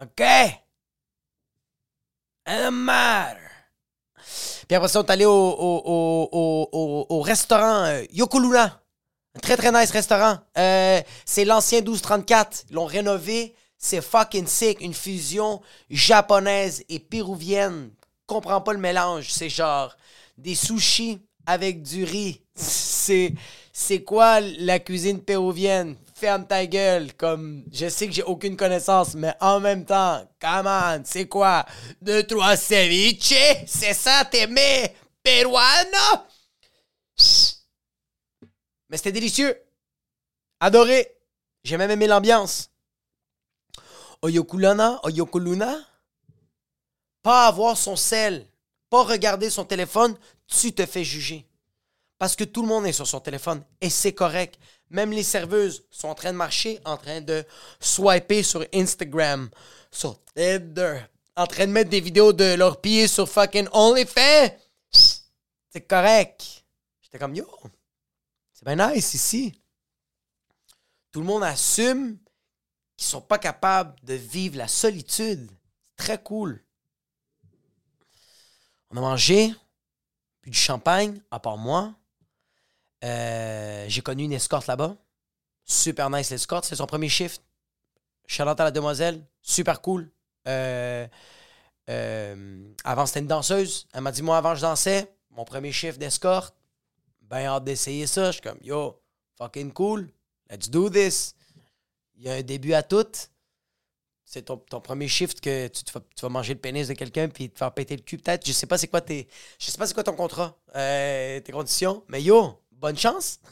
OK? 0.00 0.22
Don't 2.44 2.70
matter. 2.72 3.38
Puis 4.66 4.74
après 4.74 4.88
ça, 4.88 5.00
on 5.00 5.04
est 5.04 5.10
allé 5.10 5.24
au, 5.24 5.30
au, 5.30 6.68
au- 6.72 7.06
au 7.08 7.20
restaurant 7.20 7.84
euh, 7.84 8.02
Yokoluna. 8.12 8.81
Très 9.40 9.56
très 9.56 9.72
nice 9.72 9.90
restaurant. 9.90 10.38
Euh, 10.58 11.00
c'est 11.24 11.44
l'ancien 11.44 11.80
1234. 11.80 12.64
Ils 12.68 12.74
l'ont 12.74 12.84
rénové. 12.84 13.54
C'est 13.78 14.02
fucking 14.02 14.46
sick. 14.46 14.80
Une 14.80 14.94
fusion 14.94 15.62
japonaise 15.90 16.84
et 16.88 16.98
péruvienne. 16.98 17.90
Comprends 18.26 18.60
pas 18.60 18.72
le 18.72 18.78
mélange. 18.78 19.30
C'est 19.30 19.48
genre 19.48 19.96
des 20.36 20.54
sushis 20.54 21.20
avec 21.46 21.82
du 21.82 22.04
riz. 22.04 22.42
C'est 22.54 23.32
c'est 23.72 24.02
quoi 24.02 24.40
la 24.40 24.78
cuisine 24.78 25.20
péruvienne? 25.22 25.96
Ferme 26.14 26.46
ta 26.46 26.66
gueule. 26.66 27.14
Comme 27.14 27.64
je 27.72 27.88
sais 27.88 28.06
que 28.06 28.12
j'ai 28.12 28.22
aucune 28.22 28.56
connaissance, 28.56 29.14
mais 29.14 29.32
en 29.40 29.60
même 29.60 29.86
temps, 29.86 30.22
come 30.40 30.66
on, 30.66 31.00
c'est 31.04 31.26
quoi? 31.26 31.64
Deux, 32.02 32.22
trois 32.24 32.56
ceviche? 32.56 33.34
C'est 33.66 33.94
ça, 33.94 34.24
t'aimais? 34.30 34.94
Peruano? 35.24 36.22
Mais 38.92 38.98
c'était 38.98 39.12
délicieux. 39.12 39.58
Adoré. 40.60 41.16
J'ai 41.64 41.78
même 41.78 41.90
aimé 41.90 42.06
l'ambiance. 42.06 42.70
Oyokulana, 44.20 45.00
Oyokuluna, 45.04 45.78
pas 47.22 47.46
avoir 47.46 47.76
son 47.76 47.96
sel, 47.96 48.46
pas 48.90 49.02
regarder 49.02 49.48
son 49.48 49.64
téléphone, 49.64 50.16
tu 50.46 50.72
te 50.72 50.84
fais 50.84 51.04
juger. 51.04 51.46
Parce 52.18 52.36
que 52.36 52.44
tout 52.44 52.62
le 52.62 52.68
monde 52.68 52.86
est 52.86 52.92
sur 52.92 53.06
son 53.06 53.18
téléphone 53.18 53.64
et 53.80 53.88
c'est 53.88 54.12
correct. 54.12 54.58
Même 54.90 55.10
les 55.10 55.22
serveuses 55.22 55.84
sont 55.90 56.08
en 56.08 56.14
train 56.14 56.32
de 56.32 56.36
marcher, 56.36 56.78
en 56.84 56.98
train 56.98 57.20
de 57.20 57.44
swiper 57.80 58.42
sur 58.42 58.64
Instagram, 58.74 59.48
sur 59.90 60.22
Tinder, 60.34 61.00
en 61.34 61.46
train 61.46 61.66
de 61.66 61.72
mettre 61.72 61.90
des 61.90 62.00
vidéos 62.00 62.32
de 62.32 62.54
leurs 62.54 62.80
pieds 62.80 63.08
sur 63.08 63.28
fucking 63.28 63.68
OnlyFans. 63.72 64.50
C'est 64.90 65.86
correct. 65.88 66.64
J'étais 67.00 67.18
comme 67.18 67.34
yo, 67.34 67.46
c'est 68.64 68.76
bien 68.76 68.92
nice 68.92 69.14
ici. 69.14 69.60
Tout 71.10 71.20
le 71.20 71.26
monde 71.26 71.42
assume 71.42 72.16
qu'ils 72.96 73.08
sont 73.08 73.20
pas 73.20 73.38
capables 73.38 73.98
de 74.04 74.14
vivre 74.14 74.56
la 74.56 74.68
solitude. 74.68 75.50
C'est 75.82 75.96
très 75.96 76.22
cool. 76.22 76.62
On 78.90 78.96
a 78.96 79.00
mangé, 79.00 79.52
puis 80.42 80.52
du 80.52 80.56
champagne, 80.56 81.20
à 81.30 81.40
part 81.40 81.56
moi. 81.56 81.92
Euh, 83.04 83.84
j'ai 83.88 84.00
connu 84.00 84.24
une 84.24 84.32
escorte 84.32 84.68
là-bas. 84.68 84.96
Super 85.64 86.08
nice 86.08 86.30
l'escorte. 86.30 86.64
C'est 86.64 86.76
son 86.76 86.86
premier 86.86 87.08
shift. 87.08 87.42
Charlotte 88.26 88.60
à 88.60 88.64
la 88.64 88.70
demoiselle. 88.70 89.26
Super 89.40 89.80
cool. 89.80 90.08
Euh, 90.46 91.06
euh, 91.90 92.72
avant, 92.84 93.06
c'était 93.06 93.20
une 93.20 93.26
danseuse. 93.26 93.88
Elle 93.92 94.02
m'a 94.02 94.12
dit, 94.12 94.22
moi, 94.22 94.38
avant, 94.38 94.54
je 94.54 94.60
dansais. 94.60 95.12
Mon 95.30 95.44
premier 95.44 95.72
shift 95.72 95.98
d'escorte. 95.98 96.54
Ben 97.32 97.46
hâte 97.46 97.64
d'essayer 97.64 98.06
ça. 98.06 98.26
Je 98.26 98.32
suis 98.32 98.42
comme, 98.42 98.58
yo, 98.60 99.00
fucking 99.38 99.72
cool. 99.72 100.06
Let's 100.50 100.68
do 100.68 100.90
this. 100.90 101.34
Il 102.14 102.24
y 102.24 102.28
a 102.28 102.34
un 102.34 102.42
début 102.42 102.74
à 102.74 102.82
tout. 102.82 103.06
C'est 104.22 104.42
ton, 104.42 104.58
premier 104.58 105.08
shift 105.08 105.40
que 105.40 105.66
tu, 105.68 105.82
vas, 106.22 106.28
manger 106.28 106.52
le 106.52 106.60
pénis 106.60 106.88
de 106.88 106.92
quelqu'un 106.92 107.30
puis 107.30 107.48
te 107.48 107.56
faire 107.56 107.72
péter 107.72 107.96
le 107.96 108.02
cul 108.02 108.18
peut-être. 108.18 108.46
Je 108.46 108.52
sais 108.52 108.66
pas 108.66 108.76
c'est 108.76 108.86
quoi 108.86 109.00
tes. 109.00 109.28
Je 109.58 109.70
sais 109.70 109.78
pas 109.78 109.86
c'est 109.86 109.94
quoi 109.94 110.04
ton 110.04 110.14
contrat, 110.14 110.54
tes 110.74 111.52
conditions. 111.52 112.04
Mais 112.08 112.22
yo, 112.22 112.62
bonne 112.70 112.98
chance. 112.98 113.40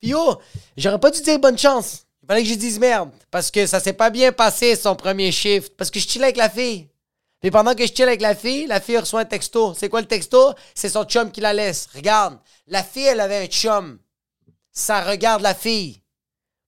Puis 0.00 0.10
yo, 0.10 0.40
j'aurais 0.78 0.98
pas 0.98 1.10
dû 1.10 1.20
dire 1.20 1.38
bonne 1.38 1.58
chance. 1.58 2.06
Il 2.22 2.26
fallait 2.26 2.42
que 2.42 2.48
je 2.48 2.54
dise 2.54 2.78
merde. 2.78 3.10
Parce 3.30 3.50
que 3.50 3.66
ça 3.66 3.80
s'est 3.80 3.92
pas 3.92 4.08
bien 4.08 4.32
passé 4.32 4.76
son 4.76 4.96
premier 4.96 5.30
shift. 5.30 5.76
Parce 5.76 5.90
que 5.90 6.00
je 6.00 6.08
chill 6.08 6.24
avec 6.24 6.38
la 6.38 6.48
fille. 6.48 6.89
Puis 7.40 7.50
pendant 7.50 7.74
que 7.74 7.86
je 7.86 7.92
chill 7.92 8.02
avec 8.02 8.20
la 8.20 8.34
fille, 8.34 8.66
la 8.66 8.80
fille 8.80 8.98
reçoit 8.98 9.20
un 9.20 9.24
texto. 9.24 9.74
C'est 9.74 9.88
quoi 9.88 10.00
le 10.00 10.06
texto? 10.06 10.52
C'est 10.74 10.90
son 10.90 11.04
chum 11.04 11.30
qui 11.30 11.40
la 11.40 11.54
laisse. 11.54 11.88
Regarde, 11.94 12.38
la 12.66 12.84
fille, 12.84 13.06
elle 13.06 13.20
avait 13.20 13.44
un 13.44 13.46
chum. 13.46 13.98
Ça 14.72 15.02
regarde 15.02 15.42
la 15.42 15.54
fille. 15.54 16.02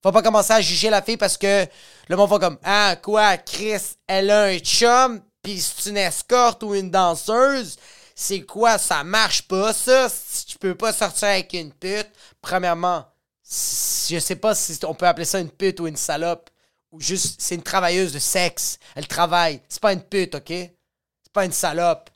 Faut 0.02 0.12
pas 0.12 0.22
commencer 0.22 0.52
à 0.52 0.60
juger 0.60 0.90
la 0.90 1.02
fille 1.02 1.16
parce 1.16 1.36
que 1.36 1.66
le 2.08 2.16
monde 2.16 2.30
va 2.30 2.38
comme 2.38 2.58
Ah, 2.64 2.96
quoi, 3.00 3.36
Chris, 3.36 3.82
elle 4.06 4.30
a 4.30 4.44
un 4.44 4.58
chum, 4.58 5.20
puis 5.42 5.60
c'est 5.60 5.90
une 5.90 5.96
escorte 5.98 6.62
ou 6.62 6.74
une 6.74 6.90
danseuse? 6.90 7.76
C'est 8.14 8.42
quoi, 8.42 8.78
ça 8.78 9.04
marche 9.04 9.42
pas, 9.42 9.72
ça? 9.72 10.08
Si 10.08 10.46
tu 10.46 10.58
peux 10.58 10.74
pas 10.74 10.92
sortir 10.92 11.28
avec 11.28 11.52
une 11.52 11.72
pute, 11.72 12.10
premièrement, 12.40 13.04
je 13.44 14.18
sais 14.18 14.36
pas 14.36 14.54
si 14.54 14.78
on 14.84 14.94
peut 14.94 15.06
appeler 15.06 15.24
ça 15.24 15.38
une 15.38 15.50
pute 15.50 15.80
ou 15.80 15.86
une 15.86 15.96
salope, 15.96 16.50
ou 16.92 17.00
juste, 17.00 17.40
c'est 17.40 17.54
une 17.54 17.62
travailleuse 17.62 18.12
de 18.12 18.18
sexe. 18.18 18.78
Elle 18.94 19.08
travaille. 19.08 19.60
C'est 19.68 19.80
pas 19.80 19.92
une 19.92 20.02
pute, 20.02 20.34
OK? 20.34 20.48
C'est 20.48 21.32
pas 21.32 21.44
une 21.44 21.52
salope. 21.52 22.10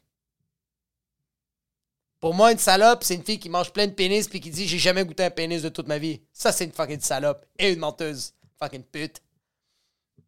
Pour 2.20 2.34
moi, 2.34 2.52
une 2.52 2.58
salope, 2.58 3.02
c'est 3.02 3.14
une 3.14 3.24
fille 3.24 3.38
qui 3.38 3.48
mange 3.48 3.72
plein 3.72 3.86
de 3.86 3.92
pénis 3.92 4.28
puis 4.28 4.40
qui 4.40 4.50
dit 4.50 4.68
j'ai 4.68 4.78
jamais 4.78 5.04
goûté 5.04 5.24
un 5.24 5.30
pénis 5.30 5.62
de 5.62 5.68
toute 5.70 5.88
ma 5.88 5.98
vie. 5.98 6.20
Ça, 6.32 6.52
c'est 6.52 6.64
une 6.64 6.72
fucking 6.72 7.00
salope. 7.00 7.46
Et 7.58 7.72
une 7.72 7.78
menteuse. 7.78 8.34
Fucking 8.58 8.84
pute. 8.84 9.22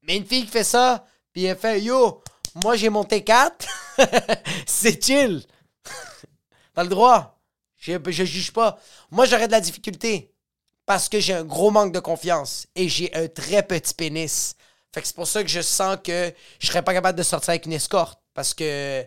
Mais 0.02 0.16
une 0.16 0.26
fille 0.26 0.44
qui 0.44 0.50
fait 0.50 0.64
ça, 0.64 1.06
puis 1.32 1.44
elle 1.44 1.56
fait 1.56 1.80
yo, 1.82 2.22
moi 2.54 2.76
j'ai 2.76 2.88
monté 2.88 3.22
4 3.22 3.66
c'est 4.66 5.02
chill. 5.04 5.44
T'as 6.74 6.82
le 6.82 6.88
droit. 6.88 7.38
Je, 7.76 7.92
je 8.06 8.24
juge 8.24 8.52
pas. 8.52 8.78
Moi, 9.10 9.26
j'aurais 9.26 9.46
de 9.46 9.52
la 9.52 9.60
difficulté 9.60 10.32
parce 10.88 11.10
que 11.10 11.20
j'ai 11.20 11.34
un 11.34 11.44
gros 11.44 11.70
manque 11.70 11.92
de 11.92 12.00
confiance 12.00 12.66
et 12.74 12.88
j'ai 12.88 13.14
un 13.14 13.28
très 13.28 13.62
petit 13.62 13.92
pénis. 13.92 14.56
Fait 14.90 15.02
que 15.02 15.06
c'est 15.06 15.14
pour 15.14 15.26
ça 15.26 15.42
que 15.42 15.50
je 15.50 15.60
sens 15.60 15.98
que 16.02 16.32
je 16.58 16.66
serais 16.66 16.80
pas 16.80 16.94
capable 16.94 17.18
de 17.18 17.22
sortir 17.22 17.50
avec 17.50 17.66
une 17.66 17.74
escorte 17.74 18.18
parce 18.32 18.54
que 18.54 19.04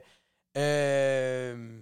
euh, 0.58 1.80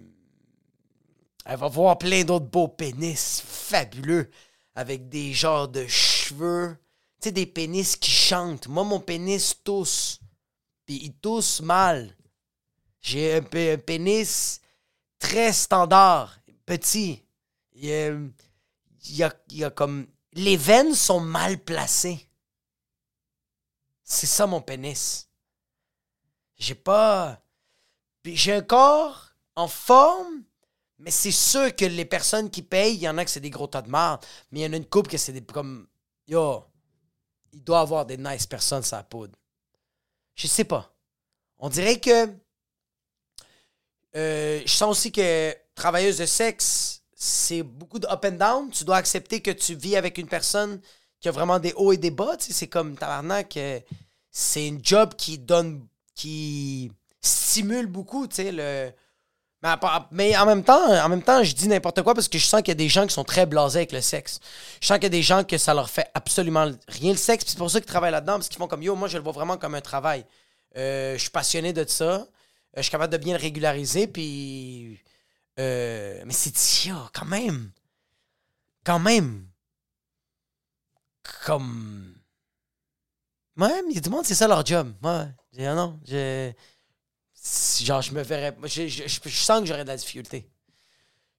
elle 1.46 1.58
va 1.58 1.68
voir 1.68 1.98
plein 1.98 2.24
d'autres 2.24 2.46
beaux 2.46 2.70
pénis 2.70 3.44
fabuleux 3.46 4.30
avec 4.74 5.10
des 5.10 5.34
genres 5.34 5.68
de 5.68 5.86
cheveux. 5.86 6.78
Tu 7.22 7.28
sais, 7.28 7.32
des 7.34 7.46
pénis 7.46 7.98
qui 7.98 8.12
chantent. 8.12 8.70
Moi, 8.70 8.86
mon 8.86 9.02
pénis 9.02 9.54
tousse. 9.66 10.22
Puis 10.86 11.02
il 11.04 11.14
tousse 11.16 11.60
mal. 11.60 12.16
J'ai 13.02 13.36
un, 13.36 13.42
pénis 13.42 14.62
très 15.20 15.52
standard, 15.52 16.40
petit. 16.66 17.22
Il 17.74 18.32
y 19.08 19.24
a, 19.24 19.34
il 19.50 19.58
y 19.58 19.64
a, 19.64 19.70
comme. 19.70 20.08
Les 20.34 20.58
veines 20.58 20.94
sont 20.94 21.20
mal 21.20 21.58
placées. 21.58 22.28
C'est 24.04 24.28
ça 24.28 24.48
mon 24.48 24.62
pénis. 24.62 25.28
J'ai 26.58 26.76
pas. 26.76 27.42
J'ai 28.26 28.54
un 28.54 28.62
corps 28.62 29.34
en 29.56 29.68
forme, 29.68 30.44
mais 31.00 31.12
c'est 31.12 31.32
sûr 31.32 31.76
que 31.76 31.86
les 31.86 32.06
personnes 32.06 32.50
qui 32.50 32.62
payent, 32.62 32.96
il 32.96 33.02
y 33.02 33.10
en 33.10 33.18
a 33.18 33.26
que 33.26 33.32
c'est 33.32 33.40
des 33.40 33.50
gros 33.50 33.68
tas 33.68 33.82
de 33.82 33.90
marde, 33.90 34.24
mais 34.52 34.60
il 34.60 34.64
y 34.64 34.66
en 34.68 34.74
a 34.74 34.78
une 34.78 34.86
coupe 34.86 35.08
que 35.08 35.18
c'est 35.18 35.34
des. 35.34 35.42
comme. 35.42 35.88
Yo, 36.28 36.66
il 37.54 37.64
doit 37.64 37.80
avoir 37.80 38.06
des 38.06 38.18
nice 38.18 38.46
personnes 38.46 38.84
sa 38.84 39.04
poudre. 39.04 39.38
Je 40.36 40.48
sais 40.48 40.64
pas. 40.64 40.94
On 41.58 41.70
dirait 41.70 42.00
que 42.00 42.28
euh, 44.16 44.62
je 44.66 44.72
sens 44.72 44.92
aussi 44.92 45.12
que 45.12 45.56
travailleuse 45.76 46.18
de 46.18 46.26
sexe, 46.26 46.99
c'est 47.22 47.64
beaucoup 47.64 48.00
de 48.00 48.08
up 48.08 48.24
and 48.26 48.38
down. 48.38 48.70
Tu 48.72 48.86
dois 48.86 48.96
accepter 48.96 49.42
que 49.42 49.52
tu 49.52 49.76
vis 49.76 49.98
avec 49.98 50.18
une 50.18 50.28
personne 50.28 50.80
qui 51.20 51.28
a 51.28 51.32
vraiment 51.32 51.60
des 51.60 51.74
hauts 51.76 51.92
et 51.92 51.98
des 51.98 52.12
bas. 52.12 52.38
C'est 52.40 52.68
comme 52.68 52.96
tabarnak. 52.96 53.58
Euh, 53.58 53.80
c'est 54.32 54.66
une 54.68 54.80
job 54.84 55.14
qui 55.16 55.38
donne. 55.38 55.86
qui 56.16 56.92
stimule 57.22 57.88
beaucoup, 57.88 58.26
tu 58.28 58.38
sais, 58.38 58.52
le. 58.54 58.92
Mais 60.12 60.38
en 60.38 60.46
même 60.46 60.64
temps, 60.64 60.88
en 60.88 61.10
même 61.10 61.22
temps, 61.22 61.44
je 61.44 61.54
dis 61.54 61.68
n'importe 61.68 62.02
quoi 62.04 62.14
parce 62.14 62.30
que 62.30 62.38
je 62.38 62.46
sens 62.46 62.62
qu'il 62.62 62.70
y 62.70 62.72
a 62.72 62.76
des 62.76 62.88
gens 62.88 63.06
qui 63.06 63.14
sont 63.14 63.26
très 63.26 63.46
blasés 63.46 63.80
avec 63.80 63.92
le 63.92 64.00
sexe. 64.00 64.40
Je 64.80 64.88
sens 64.88 64.96
qu'il 64.96 65.04
y 65.04 65.08
a 65.08 65.10
des 65.10 65.22
gens 65.22 65.44
que 65.44 65.58
ça 65.58 65.74
leur 65.74 65.90
fait 65.90 66.10
absolument 66.14 66.72
rien 66.88 67.12
le 67.12 67.18
sexe. 67.18 67.44
C'est 67.48 67.58
pour 67.58 67.70
ça 67.70 67.82
qu'ils 67.82 67.88
travaillent 67.88 68.14
là-dedans 68.14 68.36
parce 68.36 68.48
qu'ils 68.48 68.58
font 68.58 68.68
comme 68.68 68.84
yo, 68.84 68.96
moi 68.96 69.10
je 69.10 69.18
le 69.18 69.24
vois 69.24 69.34
vraiment 69.34 69.58
comme 69.58 69.76
un 69.76 69.82
travail. 69.82 70.26
Euh, 70.78 71.16
je 71.16 71.20
suis 71.20 71.30
passionné 71.30 71.74
de 71.74 71.86
ça. 71.86 72.06
Euh, 72.06 72.26
je 72.78 72.84
suis 72.84 72.92
capable 72.92 73.12
de 73.12 73.18
bien 73.18 73.36
le 73.36 73.42
régulariser, 73.42 74.08
puis. 74.08 75.02
Euh, 75.60 76.22
mais 76.26 76.34
c'est 76.34 76.52
tia, 76.52 77.10
quand 77.14 77.26
même. 77.26 77.72
Quand 78.84 79.00
même. 79.00 79.48
Comme. 81.46 82.16
Ouais, 83.58 83.82
il 83.90 83.98
y 83.98 84.10
monde, 84.10 84.26
c'est 84.26 84.36
ça 84.36 84.48
leur 84.48 84.66
job. 84.66 84.94
Ouais. 85.04 85.28
Ah 85.60 85.76
non. 85.76 86.00
Genre, 87.82 88.02
je 88.02 88.14
me 88.14 88.24
verrais. 88.24 88.56
Je, 88.64 89.30
sens 89.30 89.60
que 89.60 89.66
j'aurais 89.66 89.84
de 89.84 89.90
la 89.90 89.98
difficulté. 89.98 90.50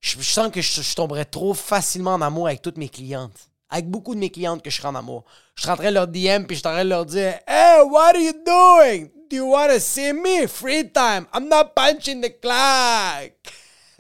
Je, 0.00 0.20
sens 0.22 0.50
que 0.50 0.60
je, 0.60 0.94
tomberais 0.94 1.24
trop 1.24 1.54
facilement 1.54 2.14
en 2.14 2.20
amour 2.20 2.46
avec 2.46 2.60
toutes 2.62 2.76
mes 2.76 2.88
clientes. 2.88 3.48
Avec 3.70 3.88
beaucoup 3.88 4.14
de 4.14 4.20
mes 4.20 4.30
clientes 4.30 4.62
que 4.62 4.70
je 4.70 4.76
serais 4.76 4.88
en 4.88 4.94
amour. 4.94 5.24
Je 5.54 5.66
de 5.66 5.94
leur 5.94 6.08
DM 6.08 6.44
puis 6.46 6.56
je 6.56 6.62
train 6.62 6.84
leur 6.84 7.06
dire 7.06 7.38
Hey, 7.46 7.82
what 7.88 8.14
are 8.14 8.20
you 8.20 8.32
doing? 8.44 9.10
Do 9.30 9.36
you 9.36 9.50
want 9.50 9.68
to 9.68 9.78
see 9.78 10.12
me? 10.12 10.46
Free 10.46 10.90
time. 10.90 11.26
I'm 11.32 11.48
not 11.48 11.74
punching 11.74 12.20
the 12.20 12.32
clock. 12.40 13.32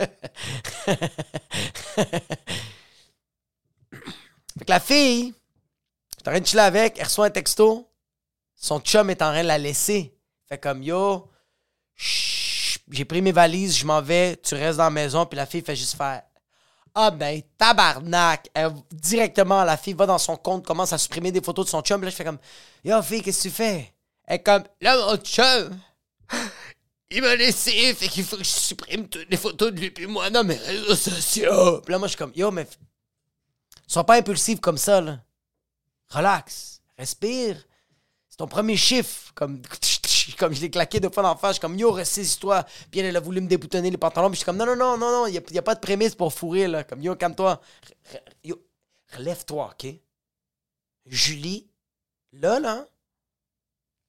fait 4.58 4.64
que 4.64 4.70
la 4.70 4.80
fille, 4.80 5.34
je 6.16 6.20
en 6.20 6.32
train 6.32 6.40
de 6.40 6.46
chiller 6.46 6.62
avec, 6.62 6.98
elle 6.98 7.04
reçoit 7.04 7.26
un 7.26 7.30
texto. 7.30 7.88
Son 8.56 8.80
chum 8.80 9.10
est 9.10 9.22
en 9.22 9.30
train 9.30 9.42
de 9.42 9.48
la 9.48 9.58
laisser. 9.58 10.14
Fait 10.48 10.58
comme 10.58 10.82
yo, 10.82 11.28
j'ai 11.96 13.04
pris 13.04 13.22
mes 13.22 13.32
valises, 13.32 13.76
je 13.76 13.86
m'en 13.86 14.02
vais, 14.02 14.36
tu 14.36 14.54
restes 14.54 14.78
dans 14.78 14.84
la 14.84 14.90
maison, 14.90 15.26
puis 15.26 15.36
la 15.36 15.46
fille 15.46 15.62
fait 15.62 15.76
juste 15.76 15.96
faire 15.96 16.22
ah 16.94 17.10
ben, 17.10 17.40
tabarnak! 17.56 18.50
Directement, 18.92 19.64
la 19.64 19.76
fille 19.76 19.94
va 19.94 20.06
dans 20.06 20.18
son 20.18 20.36
compte, 20.36 20.66
commence 20.66 20.92
à 20.92 20.98
supprimer 20.98 21.30
des 21.30 21.40
photos 21.40 21.66
de 21.66 21.70
son 21.70 21.82
chum. 21.82 22.02
Là, 22.02 22.10
je 22.10 22.16
fais 22.16 22.24
comme, 22.24 22.38
yo, 22.84 23.00
fille, 23.02 23.22
qu'est-ce 23.22 23.44
que 23.44 23.48
tu 23.48 23.54
fais? 23.54 23.92
Elle 24.26 24.36
est 24.36 24.42
comme, 24.42 24.64
là, 24.80 24.96
mon 24.96 25.16
chum, 25.16 25.78
il 27.10 27.22
m'a 27.22 27.34
laissé, 27.34 27.92
fait 27.94 28.08
qu'il 28.08 28.24
faut 28.24 28.36
que 28.36 28.44
je 28.44 28.48
supprime 28.48 29.08
toutes 29.08 29.28
les 29.28 29.36
photos 29.36 29.72
de 29.72 29.80
lui 29.80 29.90
puis 29.90 30.06
moi 30.06 30.30
dans 30.30 30.44
mes 30.44 30.54
réseaux 30.54 30.94
sociaux. 30.94 31.80
Puis 31.80 31.92
là, 31.92 31.98
moi, 31.98 32.06
je 32.06 32.12
suis 32.12 32.18
comme, 32.18 32.32
yo, 32.34 32.50
mais. 32.50 32.68
Sois 33.86 34.04
pas 34.04 34.16
impulsif 34.16 34.60
comme 34.60 34.78
ça, 34.78 35.00
là. 35.00 35.18
Relax. 36.08 36.80
Respire. 36.96 37.56
C'est 38.28 38.36
ton 38.36 38.46
premier 38.46 38.76
chiffre. 38.76 39.32
Comme, 39.34 39.60
comme 40.38 40.54
je 40.54 40.60
l'ai 40.60 40.70
claqué 40.70 41.00
deux 41.00 41.10
fois 41.10 41.24
la 41.24 41.34
face. 41.34 41.50
Je 41.50 41.52
suis 41.54 41.60
comme, 41.60 41.76
yo, 41.76 41.90
ressaisis-toi. 41.90 42.64
Puis 42.90 43.00
elle, 43.00 43.16
a 43.16 43.20
voulu 43.20 43.40
me 43.40 43.48
déboutonner 43.48 43.90
les 43.90 43.96
pantalons. 43.96 44.28
Puis 44.28 44.36
je 44.36 44.38
suis 44.38 44.44
comme, 44.44 44.58
non, 44.58 44.66
non, 44.66 44.76
non, 44.76 44.96
non, 44.96 45.10
non, 45.10 45.26
il 45.26 45.32
n'y 45.32 45.38
a, 45.38 45.60
a, 45.60 45.62
pas 45.62 45.74
de 45.74 45.80
prémisse 45.80 46.14
pour 46.14 46.32
fourrer, 46.32 46.68
là. 46.68 46.84
Comme, 46.84 47.02
yo, 47.02 47.16
calme-toi. 47.16 47.60
Yo, 48.44 48.62
relève-toi, 49.16 49.72
OK? 49.72 49.92
Julie, 51.06 51.66
là, 52.32 52.60
là, 52.60 52.86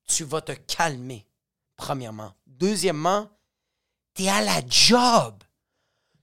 tu 0.08 0.24
vas 0.24 0.42
te 0.42 0.52
calmer, 0.52 1.26
premièrement. 1.82 2.32
Deuxièmement, 2.46 3.28
t'es 4.14 4.30
à 4.30 4.42
la 4.42 4.62
job. 4.68 5.44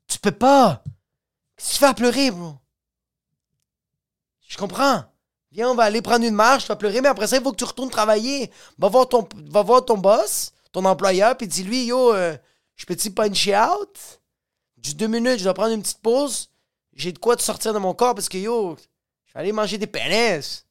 Tu 0.06 0.18
peux 0.20 0.30
pas. 0.30 0.84
Qu'est-ce 1.56 1.70
que 1.70 1.74
tu 1.74 1.78
fais 1.80 1.94
pleurer, 1.94 2.30
bro? 2.30 2.54
Je 4.48 4.56
comprends. 4.56 5.04
Viens, 5.50 5.70
on 5.70 5.74
va 5.74 5.82
aller 5.84 6.00
prendre 6.00 6.24
une 6.24 6.34
marche, 6.34 6.62
tu 6.62 6.68
vas 6.68 6.76
pleurer, 6.76 7.00
mais 7.00 7.08
après 7.08 7.26
ça, 7.26 7.38
il 7.38 7.42
faut 7.42 7.50
que 7.50 7.56
tu 7.56 7.64
retournes 7.64 7.90
travailler. 7.90 8.52
Va 8.78 8.88
voir 8.88 9.08
ton, 9.08 9.28
va 9.50 9.62
voir 9.62 9.84
ton 9.84 9.98
boss, 9.98 10.52
ton 10.70 10.84
employeur, 10.84 11.36
puis 11.36 11.48
dis-lui, 11.48 11.86
yo, 11.86 12.14
euh, 12.14 12.36
je 12.76 12.86
peux-tu 12.86 13.10
puncher 13.10 13.56
out? 13.56 14.20
Juste 14.80 14.96
deux 14.96 15.08
minutes, 15.08 15.38
je 15.38 15.44
dois 15.44 15.54
prendre 15.54 15.74
une 15.74 15.82
petite 15.82 16.00
pause. 16.00 16.50
J'ai 16.94 17.12
de 17.12 17.18
quoi 17.18 17.34
te 17.34 17.42
sortir 17.42 17.74
de 17.74 17.78
mon 17.78 17.94
corps 17.94 18.14
parce 18.14 18.28
que, 18.28 18.38
yo, 18.38 18.76
je 19.26 19.32
vais 19.34 19.40
aller 19.40 19.52
manger 19.52 19.76
des 19.76 19.88
pénis. 19.88 20.66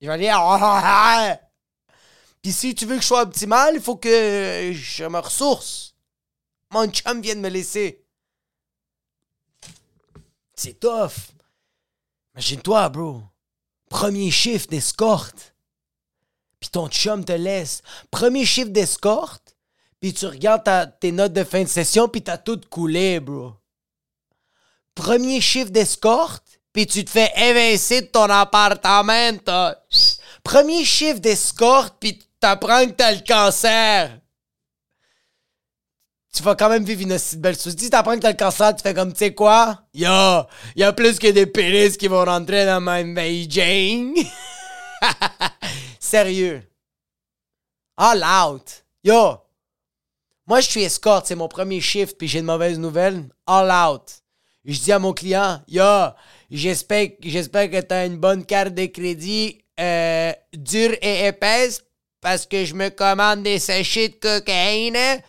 Je 0.00 0.08
vais 0.08 0.12
aller... 0.12 1.38
Puis 2.42 2.52
si 2.52 2.74
tu 2.74 2.86
veux 2.86 2.96
que 2.96 3.02
je 3.02 3.06
sois 3.06 3.22
optimal, 3.22 3.76
il 3.76 3.80
faut 3.80 3.96
que 3.96 4.72
je 4.74 5.04
me 5.04 5.18
ressource. 5.18 5.94
Mon 6.70 6.88
chum 6.90 7.20
vient 7.20 7.36
de 7.36 7.40
me 7.40 7.48
laisser. 7.48 8.04
C'est 10.54 10.78
tough. 10.80 11.30
Imagine-toi, 12.34 12.88
bro. 12.88 13.22
Premier 13.88 14.30
chiffre 14.30 14.66
d'escorte. 14.68 15.54
Puis 16.58 16.70
ton 16.70 16.88
chum 16.88 17.24
te 17.24 17.32
laisse. 17.32 17.82
Premier 18.10 18.44
chiffre 18.44 18.70
d'escorte. 18.70 19.56
Puis 20.00 20.12
tu 20.12 20.26
regardes 20.26 20.98
tes 20.98 21.12
notes 21.12 21.32
de 21.32 21.44
fin 21.44 21.62
de 21.62 21.68
session, 21.68 22.08
puis 22.08 22.22
t'as 22.22 22.38
tout 22.38 22.60
coulé, 22.68 23.20
bro. 23.20 23.52
Premier 24.96 25.40
chiffre 25.40 25.70
d'escorte, 25.70 26.60
puis 26.72 26.88
tu 26.88 27.04
te 27.04 27.10
fais 27.10 27.32
évincer 27.36 28.02
de 28.02 28.06
ton 28.06 28.24
appartement. 28.24 29.38
Premier 30.42 30.84
chiffre 30.84 31.20
d'escorte, 31.20 31.94
puis 32.00 32.18
t'apprends 32.42 32.84
que 32.86 32.90
t'as 32.90 33.12
le 33.12 33.20
cancer. 33.26 34.18
Tu 36.34 36.42
vas 36.42 36.56
quand 36.56 36.68
même 36.68 36.84
vivre 36.84 37.02
une 37.02 37.18
si 37.18 37.36
belle 37.36 37.58
chose. 37.58 37.76
Si 37.78 37.88
t'apprends 37.88 38.16
que 38.16 38.20
t'as 38.20 38.32
le 38.32 38.36
cancer, 38.36 38.74
tu 38.74 38.82
fais 38.82 38.94
comme, 38.94 39.12
tu 39.12 39.18
sais 39.18 39.34
quoi? 39.34 39.82
Yo, 39.94 40.42
y 40.74 40.82
a 40.82 40.92
plus 40.92 41.18
que 41.18 41.30
des 41.30 41.46
pénis 41.46 41.96
qui 41.96 42.08
vont 42.08 42.24
rentrer 42.24 42.66
dans 42.66 42.80
ma 42.80 43.02
Beijing. 43.02 44.26
Sérieux. 46.00 46.62
All 47.96 48.24
out. 48.24 48.84
Yo. 49.04 49.38
Moi, 50.46 50.60
je 50.60 50.70
suis 50.70 50.82
escorte, 50.82 51.26
c'est 51.26 51.36
mon 51.36 51.48
premier 51.48 51.80
shift, 51.80 52.18
puis 52.18 52.26
j'ai 52.26 52.40
une 52.40 52.46
mauvaise 52.46 52.78
nouvelle. 52.78 53.28
All 53.46 53.70
out. 53.70 54.22
Je 54.64 54.78
dis 54.80 54.92
à 54.92 54.98
mon 54.98 55.12
client, 55.12 55.60
yo, 55.68 56.08
j'espère, 56.50 57.08
j'espère 57.20 57.70
que 57.70 57.80
t'as 57.80 58.06
une 58.06 58.16
bonne 58.16 58.44
carte 58.44 58.74
de 58.74 58.86
crédit 58.86 59.58
euh, 59.78 60.32
dure 60.52 60.96
et 61.02 61.26
épaisse 61.26 61.82
parce 62.22 62.46
que 62.46 62.64
je 62.64 62.74
me 62.74 62.88
commande 62.88 63.42
des 63.42 63.58
sachets 63.58 64.08
de 64.08 64.14
cocaïne. 64.14 65.22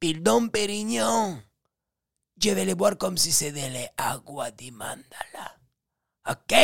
Puis 0.00 0.12
le 0.14 0.20
Dom 0.20 0.48
Pérignon, 0.48 1.42
je 2.40 2.50
vais 2.50 2.64
les 2.64 2.76
boire 2.76 2.96
comme 2.96 3.18
si 3.18 3.32
c'était 3.32 3.68
les 3.68 3.88
agua 3.96 4.50
di 4.52 4.70
mandala. 4.70 5.58
OK? 6.30 6.54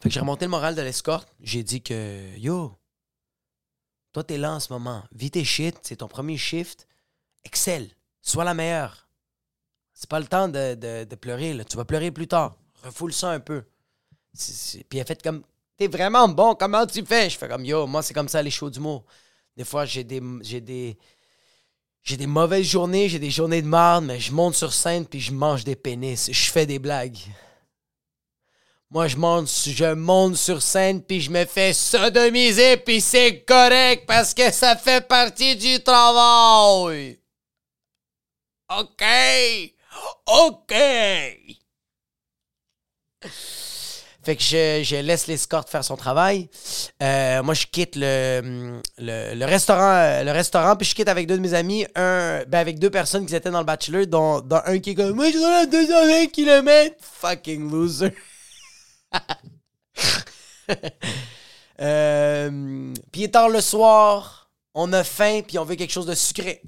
Fait 0.00 0.10
que 0.10 0.10
j'ai 0.10 0.20
remonté 0.20 0.44
le 0.44 0.50
moral 0.50 0.74
de 0.74 0.82
l'escorte. 0.82 1.34
J'ai 1.40 1.62
dit 1.62 1.82
que, 1.82 2.36
yo, 2.36 2.78
toi, 4.12 4.22
t'es 4.22 4.36
là 4.36 4.52
en 4.52 4.60
ce 4.60 4.70
moment. 4.70 5.02
Vis 5.12 5.30
tes 5.30 5.44
shit. 5.44 5.78
C'est 5.82 5.96
ton 5.96 6.08
premier 6.08 6.36
shift. 6.36 6.86
Excel. 7.44 7.90
Sois 8.20 8.44
la 8.44 8.52
meilleure. 8.52 9.05
C'est 9.98 10.10
pas 10.10 10.20
le 10.20 10.26
temps 10.26 10.46
de, 10.46 11.14
pleurer. 11.14 11.54
Là. 11.54 11.64
Tu 11.64 11.74
vas 11.78 11.86
pleurer 11.86 12.10
plus 12.10 12.28
tard. 12.28 12.54
Refoule 12.84 13.14
ça 13.14 13.30
un 13.30 13.40
peu. 13.40 13.64
Puis 14.34 14.98
elle 14.98 15.06
fait 15.06 15.22
comme 15.22 15.42
T'es 15.78 15.88
vraiment 15.88 16.28
bon, 16.28 16.54
comment 16.54 16.86
tu 16.86 17.04
fais? 17.04 17.30
Je 17.30 17.38
fais 17.38 17.48
comme 17.48 17.64
yo, 17.64 17.86
moi 17.86 18.02
c'est 18.02 18.12
comme 18.12 18.28
ça 18.28 18.42
les 18.42 18.50
shows 18.50 18.68
d'humour. 18.68 19.04
Des 19.56 19.64
fois 19.64 19.86
j'ai 19.86 20.04
des. 20.04 20.22
J'ai 20.42 20.60
des. 20.60 20.98
J'ai 22.02 22.18
des 22.18 22.26
mauvaises 22.26 22.66
journées, 22.66 23.08
j'ai 23.08 23.18
des 23.18 23.30
journées 23.30 23.62
de 23.62 23.66
merde, 23.66 24.04
mais 24.04 24.20
je 24.20 24.32
monte 24.32 24.54
sur 24.54 24.72
scène 24.72 25.06
puis 25.06 25.18
je 25.18 25.32
mange 25.32 25.64
des 25.64 25.76
pénis. 25.76 26.30
Je 26.30 26.50
fais 26.52 26.66
des 26.66 26.78
blagues. 26.78 27.18
Moi, 28.90 29.08
je 29.08 29.16
monte, 29.16 29.48
je 29.48 29.92
monte 29.94 30.36
sur 30.36 30.62
scène 30.62 31.02
puis 31.02 31.20
je 31.20 31.30
me 31.30 31.44
fais 31.46 31.72
sodomiser 31.72 32.76
puis 32.76 33.00
c'est 33.00 33.42
correct 33.42 34.04
parce 34.06 34.34
que 34.34 34.52
ça 34.52 34.76
fait 34.76 35.08
partie 35.08 35.56
du 35.56 35.82
travail. 35.82 37.18
OK? 38.78 39.04
OK. 40.26 40.74
Fait 44.26 44.34
que 44.34 44.42
je, 44.42 44.82
je 44.82 44.96
laisse 44.96 45.28
l'escorte 45.28 45.70
faire 45.70 45.84
son 45.84 45.96
travail. 45.96 46.50
Euh, 47.00 47.44
moi, 47.44 47.54
je 47.54 47.64
quitte 47.66 47.94
le, 47.94 48.82
le, 48.98 49.44
restaurant, 49.44 50.24
le 50.24 50.32
restaurant, 50.32 50.74
puis 50.74 50.84
je 50.84 50.96
quitte 50.96 51.06
avec 51.06 51.28
deux 51.28 51.36
de 51.36 51.42
mes 51.42 51.54
amis, 51.54 51.86
un, 51.94 52.42
ben 52.48 52.58
avec 52.58 52.80
deux 52.80 52.90
personnes 52.90 53.24
qui 53.24 53.36
étaient 53.36 53.52
dans 53.52 53.60
le 53.60 53.64
bachelor, 53.64 54.04
dont, 54.08 54.40
dont 54.40 54.60
un 54.64 54.80
qui 54.80 54.90
est 54.90 54.94
comme 54.96 55.12
Moi, 55.12 55.26
je 55.26 55.36
suis 55.36 55.44
à 55.44 55.66
220 55.66 56.26
km. 56.32 56.96
Fucking 57.00 57.70
loser. 57.70 58.12
euh, 61.80 62.92
puis 63.12 63.20
il 63.20 63.24
est 63.24 63.28
tard 63.28 63.48
le 63.48 63.60
soir, 63.60 64.50
on 64.74 64.92
a 64.92 65.04
faim, 65.04 65.42
puis 65.46 65.56
on 65.60 65.64
veut 65.64 65.76
quelque 65.76 65.92
chose 65.92 66.06
de 66.06 66.16
sucré. 66.16 66.62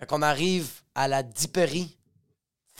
Fait 0.00 0.06
qu'on 0.06 0.22
arrive 0.22 0.66
à 0.94 1.08
la 1.08 1.22
diperie 1.22 1.98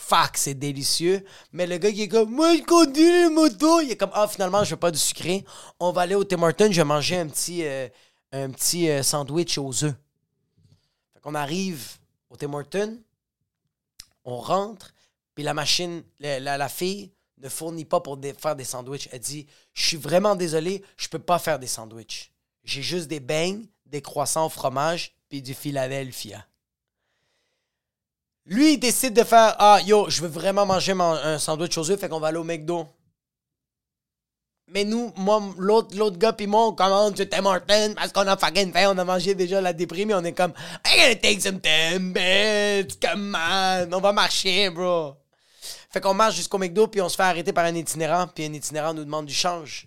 fuck, 0.07 0.37
c'est 0.37 0.55
délicieux. 0.55 1.25
Mais 1.53 1.66
le 1.66 1.79
gars 1.79 1.90
qui 1.90 2.03
est 2.03 2.09
comme, 2.09 2.31
moi, 2.31 2.57
je 2.57 2.62
conduis 2.62 3.11
les 3.11 3.29
motos, 3.29 3.81
il 3.81 3.90
est 3.90 3.97
comme, 3.97 4.11
ah, 4.12 4.29
finalement, 4.29 4.62
je 4.62 4.71
veux 4.71 4.81
pas 4.81 4.90
du 4.90 4.99
sucré. 4.99 5.45
On 5.81 5.90
va 5.92 6.03
aller 6.03 6.14
au 6.14 6.25
Tim 6.25 6.42
Hortons, 6.42 6.71
je 6.71 6.81
vais 6.81 6.85
manger 6.85 7.19
un 7.19 7.29
petit, 7.29 7.64
euh, 7.64 7.88
un 8.33 8.51
petit 8.51 8.88
euh, 8.88 9.03
sandwich 9.03 9.59
aux 9.59 9.85
œufs. 9.85 9.95
Fait 11.12 11.21
qu'on 11.21 11.35
arrive 11.35 11.97
au 12.31 12.37
Tim 12.37 12.53
Hortons, 12.53 12.99
on 14.25 14.38
rentre, 14.38 14.92
puis 15.35 15.45
la 15.45 15.55
machine, 15.55 16.03
la, 16.21 16.57
la, 16.57 16.69
fille 16.69 17.12
ne 17.38 17.49
fournit 17.49 17.85
pas 17.85 18.01
pour 18.01 18.19
faire 18.38 18.57
des 18.57 18.64
sandwichs. 18.64 19.09
Elle 19.12 19.21
dit, 19.21 19.47
je 19.75 19.87
suis 19.87 19.97
vraiment 19.97 20.37
désolé, 20.37 20.83
je 20.97 21.09
peux 21.09 21.19
pas 21.19 21.38
faire 21.38 21.59
des 21.59 21.66
sandwichs. 21.66 22.33
J'ai 22.64 22.83
juste 22.83 23.09
des 23.09 23.21
beignes, 23.21 23.66
des 23.87 24.03
croissants 24.03 24.47
au 24.47 24.51
fromage, 24.51 25.14
puis 25.29 25.42
du 25.42 25.55
Philadelphia. 25.55 26.47
Lui, 28.46 28.74
il 28.74 28.78
décide 28.78 29.14
de 29.14 29.24
faire 29.24 29.56
Ah, 29.59 29.80
yo, 29.85 30.09
je 30.09 30.22
veux 30.22 30.28
vraiment 30.28 30.64
manger 30.64 30.92
un 30.92 31.38
sandwich 31.38 31.76
aux 31.78 31.90
œufs, 31.90 31.98
fait 31.98 32.09
qu'on 32.09 32.20
va 32.20 32.28
aller 32.28 32.38
au 32.38 32.44
McDo. 32.44 32.87
Mais 34.68 34.85
nous, 34.85 35.12
moi, 35.16 35.40
l'autre, 35.59 35.96
l'autre 35.96 36.18
gars 36.18 36.32
puis 36.32 36.48
moi, 36.48 36.66
on 36.66 36.72
commande 36.72 37.14
du 37.14 37.28
Tim 37.28 37.44
Hortons 37.44 37.94
parce 37.94 38.12
qu'on 38.12 38.26
a 38.26 38.37
fucking 38.37 38.72
faim, 38.72 38.92
on 38.94 38.98
a 38.98 39.04
mangé 39.04 39.35
déjà 39.37 39.61
la 39.61 39.72
déprime 39.72 40.11
et 40.11 40.14
on 40.14 40.24
est 40.24 40.32
comme 40.32 40.52
I 40.85 40.96
gotta 40.96 41.14
take 41.16 41.40
some 41.40 41.61
Tim 41.61 42.12
come 43.00 43.37
on, 43.37 43.92
on 43.92 44.00
va 44.00 44.12
marcher, 44.12 44.68
bro. 44.70 45.14
Fait 45.90 46.00
qu'on 46.00 46.14
marche 46.14 46.35
jusqu'au 46.35 46.59
McDo 46.59 46.88
puis 46.88 47.00
on 47.00 47.09
se 47.09 47.14
fait 47.14 47.22
arrêter 47.22 47.52
par 47.52 47.64
un 47.64 47.74
itinérant 47.76 48.26
puis 48.26 48.44
un 48.44 48.52
itinérant 48.52 48.92
nous 48.92 49.04
demande 49.04 49.26
du 49.26 49.35
change. 49.35 49.87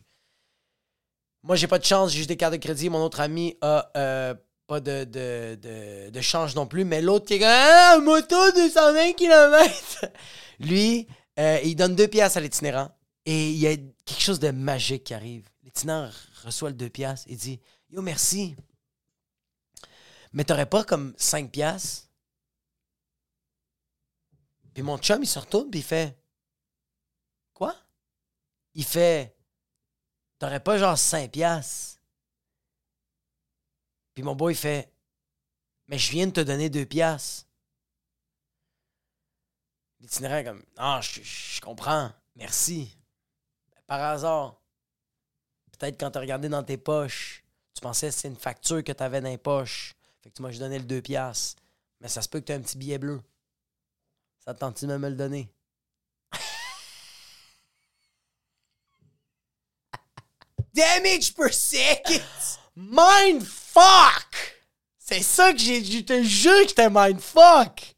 Moi, 1.44 1.58
j'ai 1.58 1.68
pas 1.68 1.80
de 1.80 1.86
chance, 1.86 2.12
j'ai 2.12 2.18
juste 2.18 2.30
des 2.30 2.38
cartes 2.38 2.54
de 2.54 2.58
crédit. 2.58 2.90
Mon 2.90 3.04
autre 3.04 3.20
ami 3.20 3.58
a 3.62 3.92
euh, 3.98 4.34
pas 4.70 4.80
de, 4.80 5.04
de, 5.04 6.10
de, 6.12 6.22
change 6.22 6.54
non 6.54 6.68
plus, 6.68 6.86
mais 6.86 7.02
l'autre 7.02 7.26
qui 7.26 7.34
est 7.34 7.40
comme 7.40 7.48
ah, 7.50 7.98
moto 8.04 8.52
220 8.52 9.14
km. 9.14 10.06
Lui, 10.60 11.08
euh, 11.40 11.60
il 11.64 11.76
donne 11.76 11.96
deux 11.96 12.08
piastres 12.08 12.38
à 12.38 12.42
l'itinérant 12.42 12.96
et 13.26 13.50
il 13.50 13.58
y 13.58 13.66
a 13.66 13.76
quelque 13.76 14.22
chose 14.22 14.40
de 14.40 14.52
magique 14.52 15.06
qui 15.06 15.16
arrive. 15.16 15.50
L'itinérant 15.64 16.12
reçoit 16.44 16.70
le 16.70 16.76
deux 16.76 16.90
piastres 16.90 17.26
et 17.32 17.36
dit 17.36 17.60
Yo, 17.90 18.04
merci. 18.04 18.56
Mais 20.34 20.44
t'aurais 20.44 20.68
pas 20.68 20.84
comme 20.84 21.16
cinq 21.18 21.50
piastres? 21.50 22.08
Puis 24.76 24.84
mon 24.84 25.00
chum, 25.00 25.24
il 25.24 25.28
se 25.28 25.40
retourne 25.40 25.72
puis 25.72 25.80
il 25.80 25.84
fait 25.84 26.16
Quoi? 27.56 27.76
Il 28.76 28.86
fait 28.86 29.36
T'aurais 30.38 30.60
pas 30.60 30.78
genre 30.78 30.96
cinq 30.96 31.32
piastres? 31.32 31.99
Puis 34.20 34.26
mon 34.26 34.36
boy 34.36 34.54
fait 34.54 34.92
Mais 35.88 35.98
je 35.98 36.12
viens 36.12 36.28
de 36.28 36.34
te 36.34 36.42
donner 36.42 36.70
deux 36.70 36.86
piastres. 36.86 37.48
L'itinéraire 40.02 40.44
comme 40.44 40.62
Ah, 40.76 41.00
je, 41.02 41.62
comprends, 41.62 42.12
merci. 42.36 42.98
Par 43.88 44.02
hasard, 44.02 44.60
peut-être 45.72 45.98
quand 45.98 46.12
tu 46.12 46.20
regardé 46.20 46.50
dans 46.50 46.64
tes 46.64 46.76
poches, 46.76 47.46
tu 47.74 47.80
pensais 47.80 48.08
que 48.10 48.14
c'était 48.14 48.28
une 48.28 48.36
facture 48.36 48.84
que 48.84 48.92
tu 48.92 49.02
avais 49.02 49.22
dans 49.22 49.30
les 49.30 49.38
poches. 49.38 49.96
Fait 50.22 50.30
que 50.30 50.36
tu 50.36 50.42
m'as 50.42 50.52
donné 50.52 50.80
le 50.80 50.86
deux 50.86 51.02
piastres. 51.02 51.64
Mais 52.02 52.10
ça 52.10 52.22
se 52.22 52.28
peut 52.28 52.42
que 52.42 52.48
tu 52.48 52.52
aies 52.52 52.56
un 52.56 52.62
petit 52.62 52.78
billet 52.78 52.98
bleu. 52.98 53.22
Ça 54.44 54.54
te 54.54 54.60
tente 54.60 54.84
de 54.84 54.98
me 54.98 55.10
le 55.10 55.16
donner? 55.16 55.50
Damage 60.74 61.34
per 61.34 61.54
second! 61.54 62.60
Mind 62.82 63.44
fuck! 63.44 64.58
C'est 64.98 65.22
ça 65.22 65.52
que 65.52 65.60
j'ai. 65.60 65.84
Je 65.84 66.00
te 66.00 66.24
jure 66.24 66.62
que 66.62 66.70
j'étais 66.70 66.88
mind 66.90 67.20
fuck! 67.20 67.94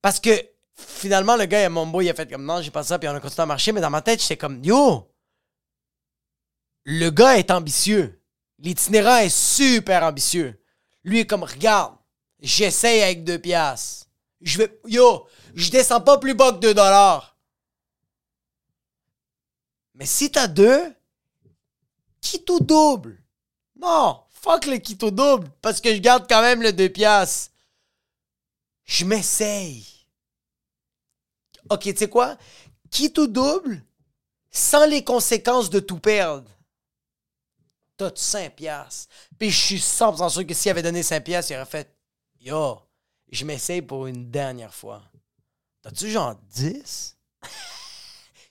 Parce 0.00 0.20
que 0.20 0.30
finalement, 0.76 1.34
le 1.34 1.46
gars, 1.46 1.68
mon 1.68 1.88
boy, 1.88 2.06
il 2.06 2.10
a 2.10 2.14
fait 2.14 2.30
comme 2.30 2.44
non, 2.44 2.62
j'ai 2.62 2.70
pas 2.70 2.84
ça, 2.84 3.00
puis 3.00 3.08
on 3.08 3.14
a 3.14 3.20
continué 3.20 3.42
à 3.42 3.46
marcher, 3.46 3.72
mais 3.72 3.80
dans 3.80 3.90
ma 3.90 4.00
tête, 4.00 4.22
j'étais 4.22 4.36
comme 4.36 4.62
yo, 4.64 5.12
le 6.84 7.10
gars 7.10 7.36
est 7.36 7.50
ambitieux. 7.50 8.22
L'itinérant 8.60 9.16
est 9.16 9.34
super 9.34 10.04
ambitieux. 10.04 10.62
Lui 11.02 11.18
est 11.18 11.26
comme 11.26 11.42
regarde, 11.42 11.96
j'essaye 12.38 13.02
avec 13.02 13.24
deux 13.24 13.40
piastres. 13.40 14.06
Je 14.40 14.58
vais, 14.58 14.80
yo, 14.86 15.26
je 15.54 15.70
descends 15.70 16.00
pas 16.00 16.18
plus 16.18 16.34
bas 16.34 16.52
que 16.52 16.58
deux 16.58 16.74
dollars. 16.74 17.36
Mais 19.94 20.06
si 20.06 20.30
t'as 20.30 20.46
deux, 20.46 20.94
quitte 22.20 22.48
ou 22.50 22.60
double. 22.60 23.22
Non, 23.76 24.22
fuck 24.30 24.66
le 24.66 24.76
quitte 24.76 25.02
ou 25.02 25.10
double, 25.10 25.50
parce 25.62 25.80
que 25.80 25.94
je 25.94 26.00
garde 26.00 26.26
quand 26.28 26.42
même 26.42 26.62
le 26.62 26.72
deux 26.72 26.88
piastres. 26.88 27.52
Je 28.84 29.04
m'essaye. 29.04 29.86
Ok, 31.70 31.82
tu 31.82 31.96
sais 31.96 32.08
quoi? 32.08 32.36
Quitte 32.90 33.18
ou 33.18 33.26
double, 33.26 33.82
sans 34.50 34.86
les 34.86 35.04
conséquences 35.04 35.70
de 35.70 35.80
tout 35.80 35.98
perdre. 35.98 36.50
T'as 37.96 38.10
5 38.14 38.56
piastres. 38.56 39.12
Puis 39.38 39.50
je 39.50 39.58
suis 39.58 39.78
100% 39.78 40.30
sûr 40.30 40.46
que 40.46 40.54
s'il 40.54 40.70
avait 40.70 40.82
donné 40.82 41.02
5 41.02 41.22
piastres, 41.22 41.52
il 41.52 41.56
aurait 41.56 41.66
fait 41.66 41.94
Yo, 42.40 42.80
je 43.30 43.44
m'essaye 43.44 43.82
pour 43.82 44.06
une 44.06 44.30
dernière 44.30 44.74
fois. 44.74 45.02
T'as-tu 45.82 46.10
genre 46.10 46.34
10? 46.34 47.16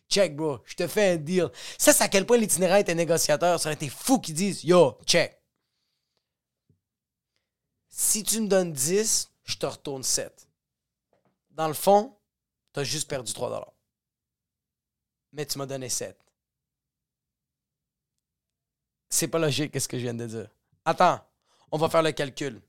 Check, 0.09 0.35
bro, 0.35 0.59
je 0.65 0.75
te 0.75 0.87
fais 0.87 1.11
un 1.11 1.17
deal. 1.17 1.49
Ça, 1.77 1.93
c'est 1.93 2.03
à 2.03 2.09
quel 2.09 2.25
point 2.25 2.37
l'itinéraire 2.37 2.77
était 2.77 2.95
négociateur. 2.95 3.59
Ça 3.59 3.69
aurait 3.69 3.75
été 3.75 3.89
fou 3.89 4.19
qu'ils 4.19 4.35
disent 4.35 4.63
Yo, 4.63 4.97
check. 5.05 5.39
Si 7.87 8.23
tu 8.23 8.41
me 8.41 8.47
donnes 8.47 8.73
10, 8.73 9.29
je 9.43 9.57
te 9.57 9.65
retourne 9.65 10.03
7. 10.03 10.47
Dans 11.51 11.67
le 11.67 11.73
fond, 11.73 12.15
t'as 12.71 12.83
juste 12.83 13.09
perdu 13.09 13.33
3 13.33 13.75
Mais 15.33 15.45
tu 15.45 15.57
m'as 15.57 15.65
donné 15.65 15.89
7. 15.89 16.17
C'est 19.09 19.27
pas 19.27 19.39
logique, 19.39 19.71
qu'est-ce 19.71 19.87
que 19.87 19.97
je 19.97 20.03
viens 20.03 20.13
de 20.13 20.25
dire. 20.25 20.49
Attends, 20.85 21.19
on 21.71 21.77
va 21.77 21.89
faire 21.89 22.03
le 22.03 22.11
calcul. 22.11 22.61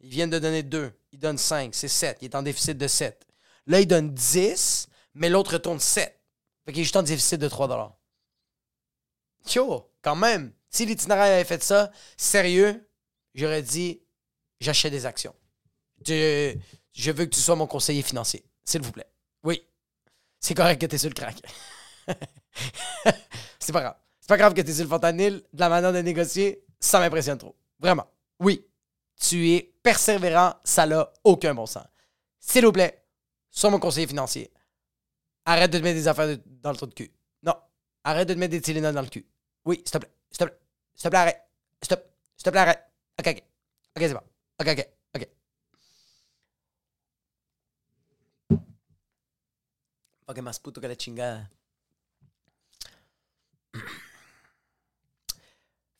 Ils 0.00 0.08
viennent 0.08 0.30
de 0.30 0.38
donner 0.38 0.62
2. 0.62 0.92
Il 1.12 1.18
donne 1.18 1.38
5, 1.38 1.74
c'est 1.74 1.88
7. 1.88 2.18
Il 2.20 2.26
est 2.26 2.34
en 2.34 2.42
déficit 2.42 2.76
de 2.76 2.88
7. 2.88 3.26
Là, 3.66 3.80
il 3.80 3.86
donne 3.86 4.12
10, 4.12 4.88
mais 5.14 5.28
l'autre 5.28 5.52
retourne 5.52 5.78
7. 5.78 6.18
Fait 6.64 6.72
qu'il 6.72 6.80
est 6.80 6.84
juste 6.84 6.96
en 6.96 7.02
déficit 7.02 7.40
de 7.40 7.48
3 7.48 7.98
Yo, 9.54 9.90
quand 10.02 10.16
même. 10.16 10.52
Si 10.70 10.86
l'itinéraire 10.86 11.34
avait 11.34 11.44
fait 11.44 11.62
ça, 11.62 11.92
sérieux, 12.16 12.88
j'aurais 13.34 13.62
dit 13.62 14.02
j'achète 14.60 14.92
des 14.92 15.06
actions. 15.06 15.34
Je, 16.06 16.56
veux 17.10 17.24
que 17.26 17.34
tu 17.34 17.40
sois 17.40 17.56
mon 17.56 17.66
conseiller 17.66 18.02
financier, 18.02 18.44
s'il 18.64 18.82
vous 18.82 18.92
plaît. 18.92 19.08
Oui. 19.42 19.62
C'est 20.40 20.54
correct 20.54 20.80
que 20.80 20.86
tu 20.86 20.94
es 20.94 20.98
sur 20.98 21.10
le 21.10 21.14
crack. 21.14 21.36
c'est 23.58 23.72
pas 23.72 23.80
grave. 23.80 23.96
C'est 24.20 24.28
pas 24.28 24.36
grave 24.36 24.54
que 24.54 24.62
tu 24.62 24.70
es 24.70 24.74
sur 24.74 24.84
le 24.84 24.90
fentanyl. 24.90 25.42
De 25.52 25.60
la 25.60 25.68
manière 25.68 25.92
de 25.92 25.98
négocier, 25.98 26.64
ça 26.80 26.98
m'impressionne 26.98 27.38
trop. 27.38 27.54
Vraiment. 27.78 28.06
Oui. 28.40 28.66
Tu 29.20 29.50
es 29.50 29.74
persévérant, 29.82 30.54
ça 30.64 30.86
n'a 30.86 31.12
aucun 31.22 31.54
bon 31.54 31.66
sens. 31.66 31.86
S'il 32.40 32.64
vous 32.64 32.72
plaît, 32.72 33.04
sois 33.50 33.70
mon 33.70 33.78
conseiller 33.78 34.06
financier. 34.06 34.52
Arrête 35.46 35.70
de 35.70 35.78
te 35.78 35.82
mettre 35.82 35.96
des 35.96 36.08
affaires 36.08 36.38
dans 36.46 36.70
le 36.70 36.76
trou 36.76 36.86
de 36.86 36.94
cul. 36.94 37.10
Non. 37.42 37.54
Arrête 38.02 38.28
de 38.28 38.34
te 38.34 38.38
mettre 38.38 38.52
des 38.52 38.60
Tylenol 38.60 38.94
dans 38.94 39.02
le 39.02 39.08
cul. 39.08 39.26
Oui, 39.64 39.76
s'il 39.76 39.90
te 39.90 39.98
plaît. 39.98 40.10
S'il 40.30 40.38
te 40.38 40.44
plaît. 40.44 40.58
S'il 40.94 41.02
te 41.04 41.08
plaît, 41.08 41.18
arrête. 41.18 41.42
S'il 41.82 42.44
te 42.44 42.50
plaît, 42.50 42.60
arrête. 42.60 42.84
Ok, 43.18 43.28
ok. 43.28 43.42
Ok, 43.96 44.02
c'est 44.02 44.14
bon. 44.14 44.20
Ok, 44.60 44.68
ok. 44.68 44.88
Ok. 45.14 45.28
Ok, 50.26 50.38
más 50.38 50.58
puto 50.58 50.80
que 50.80 50.88
la 50.88 50.96
chingada. 50.96 51.50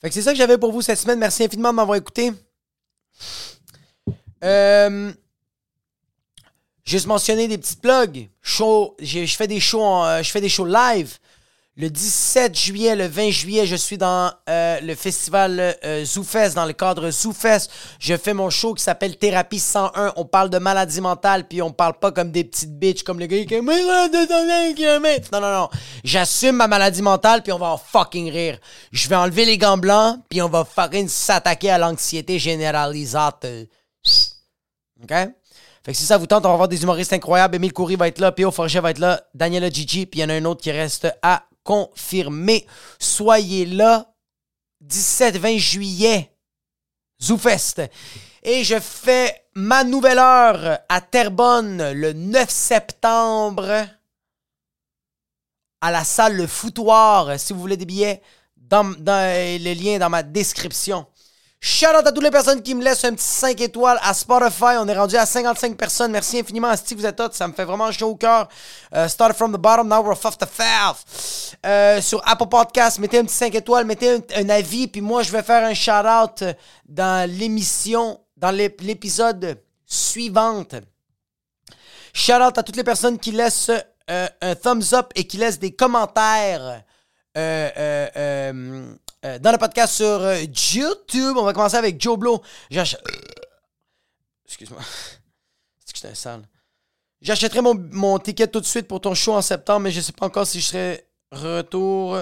Fait 0.00 0.08
que 0.08 0.14
c'est 0.14 0.22
ça 0.22 0.32
que 0.32 0.38
j'avais 0.38 0.58
pour 0.58 0.72
vous 0.72 0.82
cette 0.82 0.98
semaine. 0.98 1.18
Merci 1.18 1.44
infiniment 1.44 1.70
de 1.70 1.76
m'avoir 1.76 1.96
écouté. 1.96 2.32
Euh, 4.42 5.12
juste 6.84 7.06
mentionner 7.06 7.48
des 7.48 7.58
petits 7.58 7.76
plugs. 7.76 8.28
Show, 8.42 8.96
je 9.00 9.26
fais 9.26 9.46
des 9.46 9.60
shows, 9.60 10.04
euh, 10.04 10.22
je 10.22 10.30
fais 10.30 10.40
des 10.40 10.48
shows 10.48 10.66
live. 10.66 11.18
Le 11.76 11.90
17 11.90 12.56
juillet, 12.56 12.94
le 12.94 13.08
20 13.08 13.30
juillet, 13.30 13.66
je 13.66 13.74
suis 13.74 13.98
dans 13.98 14.32
euh, 14.48 14.78
le 14.80 14.94
festival 14.94 15.76
euh, 15.84 16.04
ZooFest, 16.04 16.54
dans 16.54 16.66
le 16.66 16.72
cadre 16.72 17.10
ZooFest. 17.10 17.68
Je 17.98 18.16
fais 18.16 18.32
mon 18.32 18.48
show 18.48 18.74
qui 18.74 18.84
s'appelle 18.84 19.16
Thérapie 19.16 19.58
101. 19.58 20.12
On 20.14 20.24
parle 20.24 20.50
de 20.50 20.58
maladie 20.58 21.00
mentale, 21.00 21.48
puis 21.48 21.62
on 21.62 21.72
parle 21.72 21.98
pas 21.98 22.12
comme 22.12 22.30
des 22.30 22.44
petites 22.44 22.78
bitches, 22.78 23.02
comme 23.02 23.18
le 23.18 23.26
gars 23.26 23.44
qui 23.44 23.60
Non, 25.32 25.40
non, 25.40 25.52
non. 25.52 25.68
J'assume 26.04 26.54
ma 26.54 26.68
maladie 26.68 27.02
mentale, 27.02 27.42
puis 27.42 27.50
on 27.50 27.58
va 27.58 27.70
en 27.70 27.78
fucking 27.78 28.30
rire. 28.30 28.60
Je 28.92 29.08
vais 29.08 29.16
enlever 29.16 29.44
les 29.44 29.58
gants 29.58 29.78
blancs, 29.78 30.20
puis 30.28 30.42
on 30.42 30.48
va 30.48 30.64
fucking 30.64 31.08
s'attaquer 31.08 31.70
à 31.70 31.78
l'anxiété 31.78 32.38
généralisée. 32.38 33.18
OK? 35.02 35.12
Fait 35.84 35.92
que 35.92 35.98
si 35.98 36.06
ça 36.06 36.16
vous 36.16 36.26
tente, 36.26 36.46
on 36.46 36.48
va 36.48 36.54
avoir 36.54 36.68
des 36.68 36.82
humoristes 36.82 37.12
incroyables. 37.12 37.56
Émile 37.56 37.72
Coury 37.72 37.96
va 37.96 38.08
être 38.08 38.18
là, 38.18 38.32
Pio 38.32 38.50
Forget 38.50 38.80
va 38.80 38.90
être 38.90 38.98
là, 38.98 39.22
Daniela 39.34 39.68
Gigi, 39.68 40.06
puis 40.06 40.20
il 40.20 40.22
y 40.22 40.24
en 40.24 40.30
a 40.30 40.34
un 40.34 40.44
autre 40.46 40.62
qui 40.62 40.72
reste 40.72 41.06
à 41.20 41.44
confirmer. 41.62 42.66
Soyez 42.98 43.66
là 43.66 44.14
17-20 44.86 45.58
juillet, 45.58 46.32
ZooFest. 47.22 47.82
Et 48.42 48.64
je 48.64 48.80
fais 48.80 49.34
ma 49.54 49.84
nouvelle 49.84 50.18
heure 50.18 50.78
à 50.88 51.00
Terrebonne 51.02 51.92
le 51.92 52.12
9 52.14 52.48
septembre 52.48 53.86
à 55.82 55.90
la 55.90 56.04
salle 56.04 56.36
Le 56.36 56.46
Foutoir. 56.46 57.38
Si 57.38 57.52
vous 57.52 57.60
voulez 57.60 57.76
des 57.76 57.86
billets, 57.86 58.22
dans, 58.56 58.84
dans 58.98 59.60
le 59.60 59.74
lien 59.74 59.98
dans 59.98 60.10
ma 60.10 60.22
description. 60.22 61.06
Shout 61.66 61.96
out 61.98 62.06
à 62.06 62.12
toutes 62.12 62.24
les 62.24 62.30
personnes 62.30 62.60
qui 62.60 62.74
me 62.74 62.84
laissent 62.84 63.06
un 63.06 63.14
petit 63.14 63.24
5 63.24 63.58
étoiles 63.62 63.98
à 64.02 64.12
Spotify. 64.12 64.76
On 64.78 64.86
est 64.86 64.98
rendu 64.98 65.16
à 65.16 65.24
55 65.24 65.78
personnes. 65.78 66.12
Merci 66.12 66.38
infiniment 66.38 66.68
à 66.68 66.76
Steve, 66.76 66.98
vous 66.98 67.06
êtes 67.06 67.16
tous. 67.16 67.32
Ça 67.32 67.48
me 67.48 67.54
fait 67.54 67.64
vraiment 67.64 67.90
chaud 67.90 68.10
au 68.10 68.16
cœur. 68.16 68.50
Uh, 68.94 69.08
start 69.08 69.34
from 69.34 69.50
the 69.50 69.56
bottom, 69.56 69.88
now 69.88 70.02
we're 70.02 70.12
off 70.12 70.36
the 70.36 70.44
fifth. 70.44 71.56
Euh, 71.64 72.02
sur 72.02 72.20
Apple 72.28 72.48
Podcast, 72.48 72.98
mettez 72.98 73.18
un 73.18 73.24
petit 73.24 73.34
5 73.34 73.54
étoiles, 73.54 73.86
mettez 73.86 74.22
un, 74.36 74.48
avis. 74.50 74.88
Puis 74.88 75.00
moi, 75.00 75.22
je 75.22 75.32
vais 75.32 75.42
faire 75.42 75.64
un 75.64 75.72
shout 75.72 75.90
out 75.90 76.44
dans 76.86 77.30
l'émission, 77.30 78.20
dans 78.36 78.50
l'épisode 78.50 79.58
suivante. 79.86 80.74
Shout 82.12 82.42
out 82.46 82.58
à 82.58 82.62
toutes 82.62 82.76
les 82.76 82.84
personnes 82.84 83.18
qui 83.18 83.32
laissent 83.32 83.70
euh, 84.10 84.28
un 84.42 84.54
thumbs 84.54 84.92
up 84.92 85.12
et 85.14 85.26
qui 85.26 85.38
laissent 85.38 85.60
des 85.60 85.74
commentaires. 85.74 86.82
Euh, 87.38 87.70
euh, 87.78 88.94
euh 89.24 89.34
euh, 89.34 89.38
dans 89.38 89.52
le 89.52 89.58
podcast 89.58 89.94
sur 89.94 90.06
euh, 90.06 90.42
YouTube. 90.42 91.36
On 91.36 91.44
va 91.44 91.52
commencer 91.52 91.76
avec 91.76 92.00
Joe 92.00 92.18
Blow. 92.18 92.42
J'achète. 92.70 93.00
Excuse-moi. 94.46 94.80
C'est 95.84 95.92
que 95.92 95.98
j'étais 95.98 96.14
sale? 96.14 96.42
J'achèterai 97.20 97.62
mon, 97.62 97.74
mon, 97.92 98.18
ticket 98.18 98.48
tout 98.48 98.60
de 98.60 98.66
suite 98.66 98.86
pour 98.86 99.00
ton 99.00 99.14
show 99.14 99.32
en 99.32 99.42
septembre, 99.42 99.80
mais 99.80 99.90
je 99.90 100.00
sais 100.00 100.12
pas 100.12 100.26
encore 100.26 100.46
si 100.46 100.60
je 100.60 100.66
serai 100.66 101.06
retour 101.30 102.18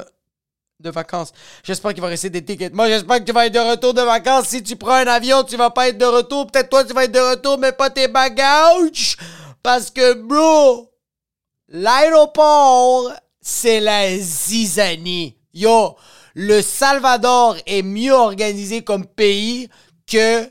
de 0.82 0.90
vacances. 0.90 1.32
J'espère 1.64 1.94
qu'il 1.94 2.02
va 2.02 2.08
rester 2.08 2.28
des 2.28 2.44
tickets. 2.44 2.74
Moi, 2.74 2.88
j'espère 2.88 3.18
que 3.18 3.24
tu 3.24 3.32
vas 3.32 3.46
être 3.46 3.54
de 3.54 3.58
retour 3.58 3.94
de 3.94 4.02
vacances. 4.02 4.48
Si 4.48 4.62
tu 4.62 4.76
prends 4.76 4.94
un 4.94 5.06
avion, 5.06 5.44
tu 5.44 5.56
vas 5.56 5.70
pas 5.70 5.88
être 5.88 5.98
de 5.98 6.04
retour. 6.04 6.46
Peut-être 6.48 6.68
toi, 6.68 6.84
tu 6.84 6.92
vas 6.92 7.04
être 7.04 7.12
de 7.12 7.18
retour, 7.18 7.58
mais 7.58 7.72
pas 7.72 7.90
tes 7.90 8.08
bagages. 8.08 9.16
Parce 9.62 9.90
que, 9.90 10.14
bro, 10.14 10.90
l'aéroport, 11.68 13.12
c'est 13.40 13.80
la 13.80 14.16
zizanie. 14.18 15.36
Yo, 15.54 15.96
le 16.34 16.62
Salvador 16.62 17.56
est 17.66 17.82
mieux 17.82 18.14
organisé 18.14 18.82
comme 18.82 19.06
pays 19.06 19.68
que 20.06 20.48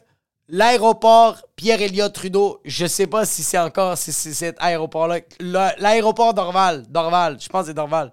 l'aéroport 0.48 1.38
Pierre-Éliott 1.56 2.14
Trudeau. 2.14 2.60
Je 2.66 2.86
sais 2.86 3.08
pas 3.08 3.26
si 3.26 3.44
c'est 3.44 3.58
encore 3.58 3.98
cet 3.98 4.56
aéroport-là. 4.60 5.20
L'aéroport 5.40 6.34
d'Orval. 6.34 6.84
Dorval. 6.90 7.38
Je 7.40 7.50
pense 7.50 7.62
que 7.62 7.68
c'est 7.68 7.74
Dorval. 7.74 8.12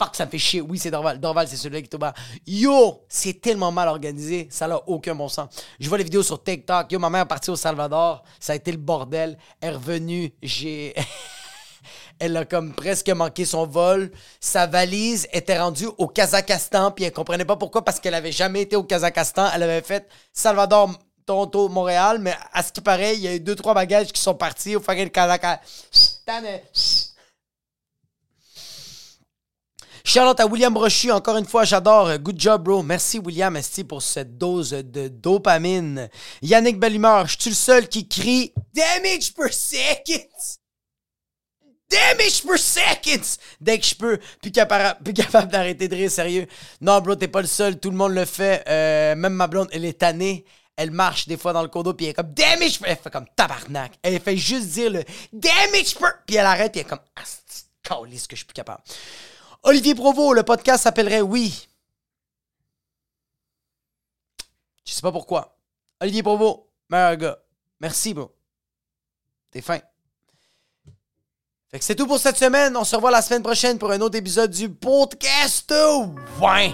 Fuck, 0.00 0.16
ça 0.16 0.26
me 0.26 0.30
fait 0.30 0.38
chier. 0.38 0.60
Oui, 0.60 0.78
c'est 0.78 0.90
Dorval. 0.90 1.20
Dorval, 1.20 1.46
c'est 1.46 1.56
celui 1.56 1.82
qui 1.82 1.96
bas. 1.96 2.12
Yo, 2.46 3.04
c'est 3.08 3.40
tellement 3.40 3.70
mal 3.70 3.88
organisé. 3.88 4.48
Ça 4.50 4.66
n'a 4.66 4.80
aucun 4.88 5.14
bon 5.14 5.28
sens. 5.28 5.48
Je 5.78 5.88
vois 5.88 5.98
les 5.98 6.04
vidéos 6.04 6.22
sur 6.22 6.42
TikTok. 6.42 6.90
Yo, 6.90 6.98
ma 6.98 7.08
mère 7.08 7.22
est 7.22 7.26
partie 7.26 7.50
au 7.50 7.56
Salvador. 7.56 8.24
Ça 8.40 8.54
a 8.54 8.56
été 8.56 8.72
le 8.72 8.78
bordel. 8.78 9.38
Elle 9.60 9.70
est 9.70 9.76
revenue. 9.76 10.34
J'ai. 10.42 10.94
Elle 12.18 12.36
a 12.36 12.44
comme 12.44 12.74
presque 12.74 13.08
manqué 13.10 13.44
son 13.44 13.66
vol. 13.66 14.10
Sa 14.40 14.66
valise 14.66 15.26
était 15.32 15.58
rendue 15.58 15.88
au 15.98 16.06
Kazakhstan, 16.06 16.92
puis 16.92 17.04
elle 17.04 17.12
comprenait 17.12 17.44
pas 17.44 17.56
pourquoi, 17.56 17.84
parce 17.84 18.00
qu'elle 18.00 18.14
avait 18.14 18.32
jamais 18.32 18.62
été 18.62 18.76
au 18.76 18.84
Kazakhstan. 18.84 19.50
Elle 19.54 19.64
avait 19.64 19.82
fait 19.82 20.08
Salvador, 20.32 20.98
Toronto, 21.26 21.68
Montréal, 21.68 22.18
mais 22.20 22.34
à 22.52 22.62
ce 22.62 22.72
qui 22.72 22.80
paraît, 22.80 23.14
il 23.14 23.20
y 23.20 23.28
a 23.28 23.34
eu 23.34 23.40
deux, 23.40 23.56
trois 23.56 23.74
bagages 23.74 24.12
qui 24.12 24.20
sont 24.20 24.34
partis 24.34 24.76
au 24.76 24.80
fucking 24.80 25.10
Kazakhstan. 25.10 25.58
Charlotte 30.06 30.38
à 30.38 30.46
William 30.46 30.72
Brochu, 30.72 31.10
encore 31.10 31.38
une 31.38 31.46
fois, 31.46 31.64
j'adore. 31.64 32.18
Good 32.18 32.38
job, 32.38 32.62
bro. 32.62 32.82
Merci, 32.82 33.18
William 33.18 33.56
Esti, 33.56 33.84
pour 33.84 34.02
cette 34.02 34.36
dose 34.36 34.70
de 34.70 35.08
dopamine. 35.08 36.10
Yannick 36.42 36.78
Bellimeur, 36.78 37.26
je 37.26 37.40
suis 37.40 37.50
le 37.50 37.56
seul 37.56 37.88
qui 37.88 38.06
crie 38.06 38.52
Damage 38.74 39.32
per 39.34 39.50
second. 39.50 40.28
Damage 41.94 42.42
per 42.42 42.58
seconds 42.58 43.38
dès 43.60 43.78
que 43.78 43.86
je 43.86 43.94
peux. 43.94 44.18
Plus 44.40 44.50
capable, 44.50 45.50
d'arrêter 45.50 45.88
de 45.88 45.94
rire, 45.94 46.10
sérieux. 46.10 46.46
Non, 46.80 47.00
bro, 47.00 47.14
t'es 47.14 47.28
pas 47.28 47.40
le 47.40 47.46
seul. 47.46 47.78
Tout 47.78 47.90
le 47.90 47.96
monde 47.96 48.12
le 48.12 48.24
fait. 48.24 48.64
Euh, 48.68 49.14
même 49.14 49.34
ma 49.34 49.46
blonde, 49.46 49.68
elle 49.72 49.84
est 49.84 49.98
tannée. 49.98 50.44
Elle 50.76 50.90
marche 50.90 51.28
des 51.28 51.36
fois 51.36 51.52
dans 51.52 51.62
le 51.62 51.68
condo, 51.68 51.94
puis 51.94 52.06
elle 52.06 52.10
est 52.10 52.14
comme 52.14 52.32
damage. 52.32 52.80
Elle 52.84 52.96
fait 52.96 53.10
comme 53.10 53.28
tabarnak. 53.36 53.92
Elle 54.02 54.20
fait 54.20 54.36
juste 54.36 54.68
dire 54.68 54.90
le 54.90 55.04
damage 55.32 55.94
per. 55.94 56.08
Puis 56.26 56.36
elle 56.36 56.46
arrête, 56.46 56.72
puis 56.72 56.80
elle 56.80 56.86
est 56.86 56.90
comme 56.90 57.00
ah, 57.16 57.22
ce 57.24 58.28
que 58.28 58.30
je 58.30 58.36
suis 58.36 58.44
plus 58.46 58.54
capable. 58.54 58.82
Olivier 59.62 59.94
Provo, 59.94 60.34
le 60.34 60.42
podcast 60.42 60.82
s'appellerait 60.82 61.20
Oui. 61.20 61.68
Je 64.84 64.92
sais 64.92 65.00
pas 65.00 65.12
pourquoi. 65.12 65.56
Olivier 66.00 66.22
Provo, 66.22 66.70
meilleur 66.90 67.16
gars. 67.16 67.38
Merci, 67.80 68.12
bro. 68.12 68.34
T'es 69.50 69.62
fin. 69.62 69.80
Fait 71.74 71.80
que 71.80 71.84
c'est 71.86 71.96
tout 71.96 72.06
pour 72.06 72.20
cette 72.20 72.36
semaine. 72.36 72.76
On 72.76 72.84
se 72.84 72.94
revoit 72.94 73.10
la 73.10 73.20
semaine 73.20 73.42
prochaine 73.42 73.78
pour 73.78 73.90
un 73.90 74.00
autre 74.00 74.16
épisode 74.16 74.52
du 74.52 74.68
podcast. 74.68 75.74
Ouais. 76.40 76.72